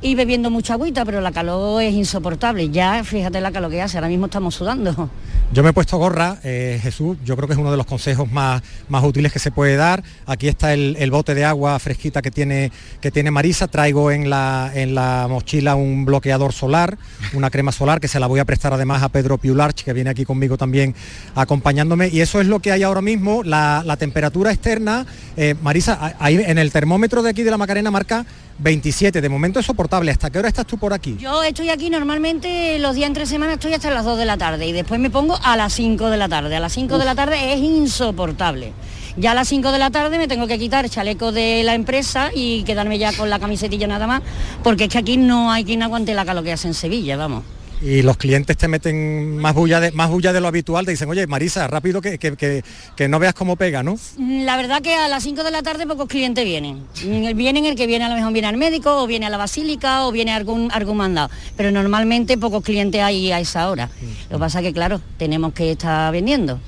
[0.00, 2.70] y bebiendo mucha agüita, pero la calor es insoportable.
[2.70, 5.10] Ya fíjate la calor que hace, ahora mismo estamos sudando.
[5.50, 8.30] Yo me he puesto gorra, eh, Jesús, yo creo que es uno de los consejos
[8.30, 10.04] más, más útiles que se puede dar.
[10.26, 12.70] Aquí está el, el bote de agua fresquita que tiene,
[13.00, 13.66] que tiene Marisa.
[13.66, 16.98] Traigo en la, en la mochila un bloqueador solar,
[17.32, 20.10] una crema solar que se la voy a prestar además a Pedro Piularch, que viene
[20.10, 20.94] aquí conmigo también
[21.34, 22.08] acompañándome.
[22.08, 23.42] Y eso es lo que hay ahora mismo.
[23.42, 25.06] La, la temperatura externa,
[25.38, 28.26] eh, Marisa, ahí en el termómetro de aquí de la Macarena marca
[28.58, 29.20] 27.
[29.20, 30.10] De momento es soportable.
[30.10, 31.16] ¿Hasta qué hora estás tú por aquí?
[31.18, 34.66] Yo estoy aquí normalmente los días entre semana estoy hasta las 2 de la tarde
[34.66, 36.56] y después me pongo a las 5 de la tarde.
[36.56, 38.72] A las 5 de la tarde es insoportable.
[39.16, 41.74] Ya a las 5 de la tarde me tengo que quitar el chaleco de la
[41.74, 44.22] empresa y quedarme ya con la camisetilla nada más,
[44.62, 47.42] porque es que aquí no hay quien aguante la calor que hace en Sevilla, vamos.
[47.80, 51.08] Y los clientes te meten más bulla de, más bulla de lo habitual, te dicen,
[51.08, 52.62] oye, Marisa, rápido que, que- que-
[52.96, 53.96] que no veas cómo pega, ¿no?
[54.16, 56.84] Mm, La verdad que a las 5 de la tarde pocos clientes vienen.
[57.04, 59.36] Mm, Vienen el que viene a lo mejor viene al médico, o viene a la
[59.36, 61.30] basílica, o viene a algún, algún mandado.
[61.56, 63.90] Pero normalmente pocos clientes hay a esa hora.
[64.30, 66.60] Lo que pasa que, claro, tenemos que estar vendiendo.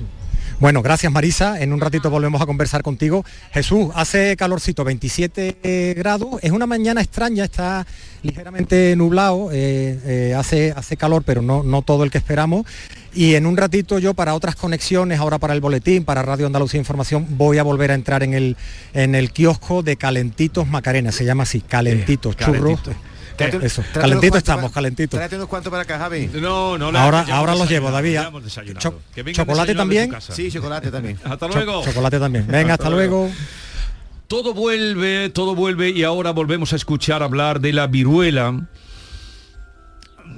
[0.61, 3.25] Bueno, gracias Marisa, en un ratito volvemos a conversar contigo.
[3.51, 7.87] Jesús, hace calorcito, 27 grados, es una mañana extraña, está
[8.23, 12.67] ligeramente nublado, eh, eh, hace, hace calor, pero no, no todo el que esperamos.
[13.15, 16.79] Y en un ratito yo para otras conexiones, ahora para el boletín, para Radio Andalucía
[16.79, 18.59] Información, voy a volver a entrar en el,
[18.93, 22.81] en el kiosco de Calentitos Macarena, se llama así, Calentitos, churros.
[22.83, 23.10] calentito.
[23.47, 25.17] Eso, calentito estamos, para- calentito.
[25.17, 26.29] Tráete unos cuantos para acá, Javi.
[26.35, 28.19] No, no, Ahora, ahora los llevo, David.
[28.79, 30.15] Cho- vengan chocolate también.
[30.21, 31.19] Sí, chocolate también.
[31.25, 31.85] Hasta Cho- luego.
[31.85, 32.47] chocolate también.
[32.47, 33.31] Venga, hasta luego.
[34.29, 38.61] Todo vuelve, todo vuelve y ahora volvemos a escuchar hablar de la viruela.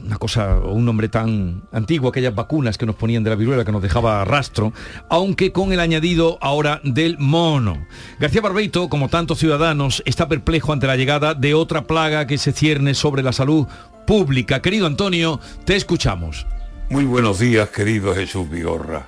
[0.04, 3.64] Una cosa, o un nombre tan antiguo, aquellas vacunas que nos ponían de la viruela
[3.64, 4.72] que nos dejaba rastro,
[5.08, 7.86] aunque con el añadido ahora del mono.
[8.18, 12.52] García Barbeito, como tantos ciudadanos, está perplejo ante la llegada de otra plaga que se
[12.52, 13.66] cierne sobre la salud
[14.06, 14.60] pública.
[14.60, 16.46] Querido Antonio, te escuchamos.
[16.90, 19.06] Muy buenos días, querido Jesús Vigorra.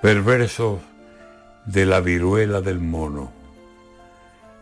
[0.00, 0.78] Perversos
[1.66, 3.32] de la viruela del mono.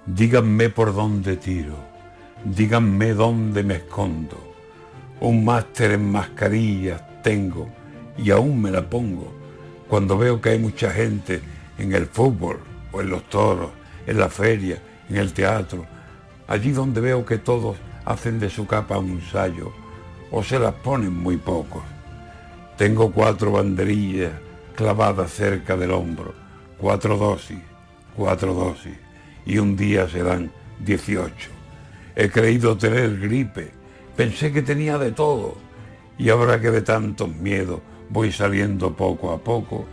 [0.06, 1.76] Díganme por dónde tiro,
[2.44, 4.49] díganme dónde me escondo.
[5.20, 7.68] Un máster en mascarillas tengo
[8.16, 9.32] y aún me la pongo
[9.88, 11.40] cuando veo que hay mucha gente
[11.78, 12.60] en el fútbol
[12.92, 13.70] o en los toros,
[14.06, 15.84] en la feria, en el teatro,
[16.46, 19.72] allí donde veo que todos hacen de su capa un sayo
[20.30, 21.82] o se las ponen muy pocos.
[22.76, 24.32] Tengo cuatro banderillas
[24.74, 26.32] clavadas cerca del hombro,
[26.78, 27.58] cuatro dosis,
[28.16, 28.96] cuatro dosis,
[29.44, 31.50] y un día serán 18.
[32.16, 33.72] He creído tener gripe,
[34.20, 35.56] pensé que tenía de todo,
[36.18, 39.86] y ahora que de tantos miedos voy saliendo poco a poco,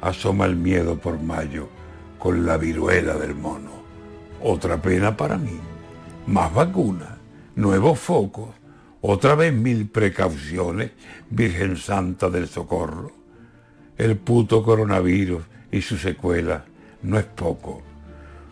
[0.00, 1.68] asoma el miedo por mayo
[2.18, 3.72] con la viruela del mono.
[4.42, 5.60] Otra pena para mí,
[6.26, 7.18] más vacunas,
[7.54, 8.48] nuevos focos,
[9.02, 10.92] otra vez mil precauciones,
[11.28, 13.12] Virgen Santa del Socorro.
[13.98, 16.64] El puto coronavirus y su secuela
[17.02, 17.82] no es poco.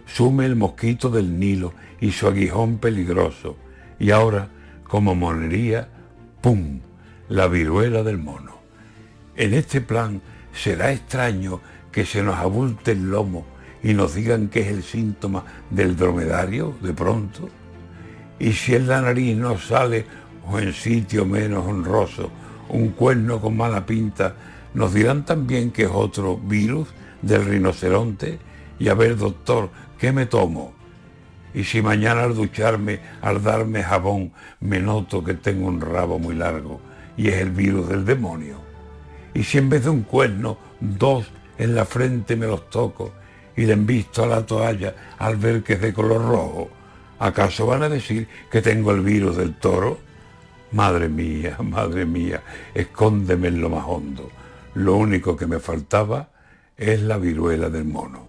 [0.05, 3.57] Sume el mosquito del Nilo y su aguijón peligroso.
[3.99, 4.51] Y ahora,
[4.89, 5.89] como monería,
[6.41, 6.80] ¡pum!
[7.28, 8.59] La viruela del mono.
[9.37, 10.20] En este plan
[10.53, 11.61] será extraño
[11.91, 13.47] que se nos abulte el lomo
[13.82, 17.49] y nos digan que es el síntoma del dromedario de pronto.
[18.39, 20.07] Y si en la nariz nos sale
[20.47, 22.30] o en sitio menos honroso
[22.68, 24.35] un cuerno con mala pinta,
[24.74, 26.89] nos dirán también que es otro virus
[27.22, 28.39] del rinoceronte.
[28.78, 30.74] Y a ver, doctor, ¿qué me tomo?
[31.55, 36.35] Y si mañana al ducharme, al darme jabón, me noto que tengo un rabo muy
[36.35, 36.81] largo
[37.17, 38.59] y es el virus del demonio.
[39.33, 41.27] Y si en vez de un cuerno, dos
[41.59, 43.13] en la frente me los toco
[43.57, 46.71] y le envisto a la toalla al ver que es de color rojo,
[47.19, 49.99] ¿acaso van a decir que tengo el virus del toro?
[50.73, 52.43] Madre mía, madre mía,
[52.75, 54.31] escóndeme en lo más hondo.
[54.75, 56.31] Lo único que me faltaba
[56.77, 58.29] es la viruela del mono.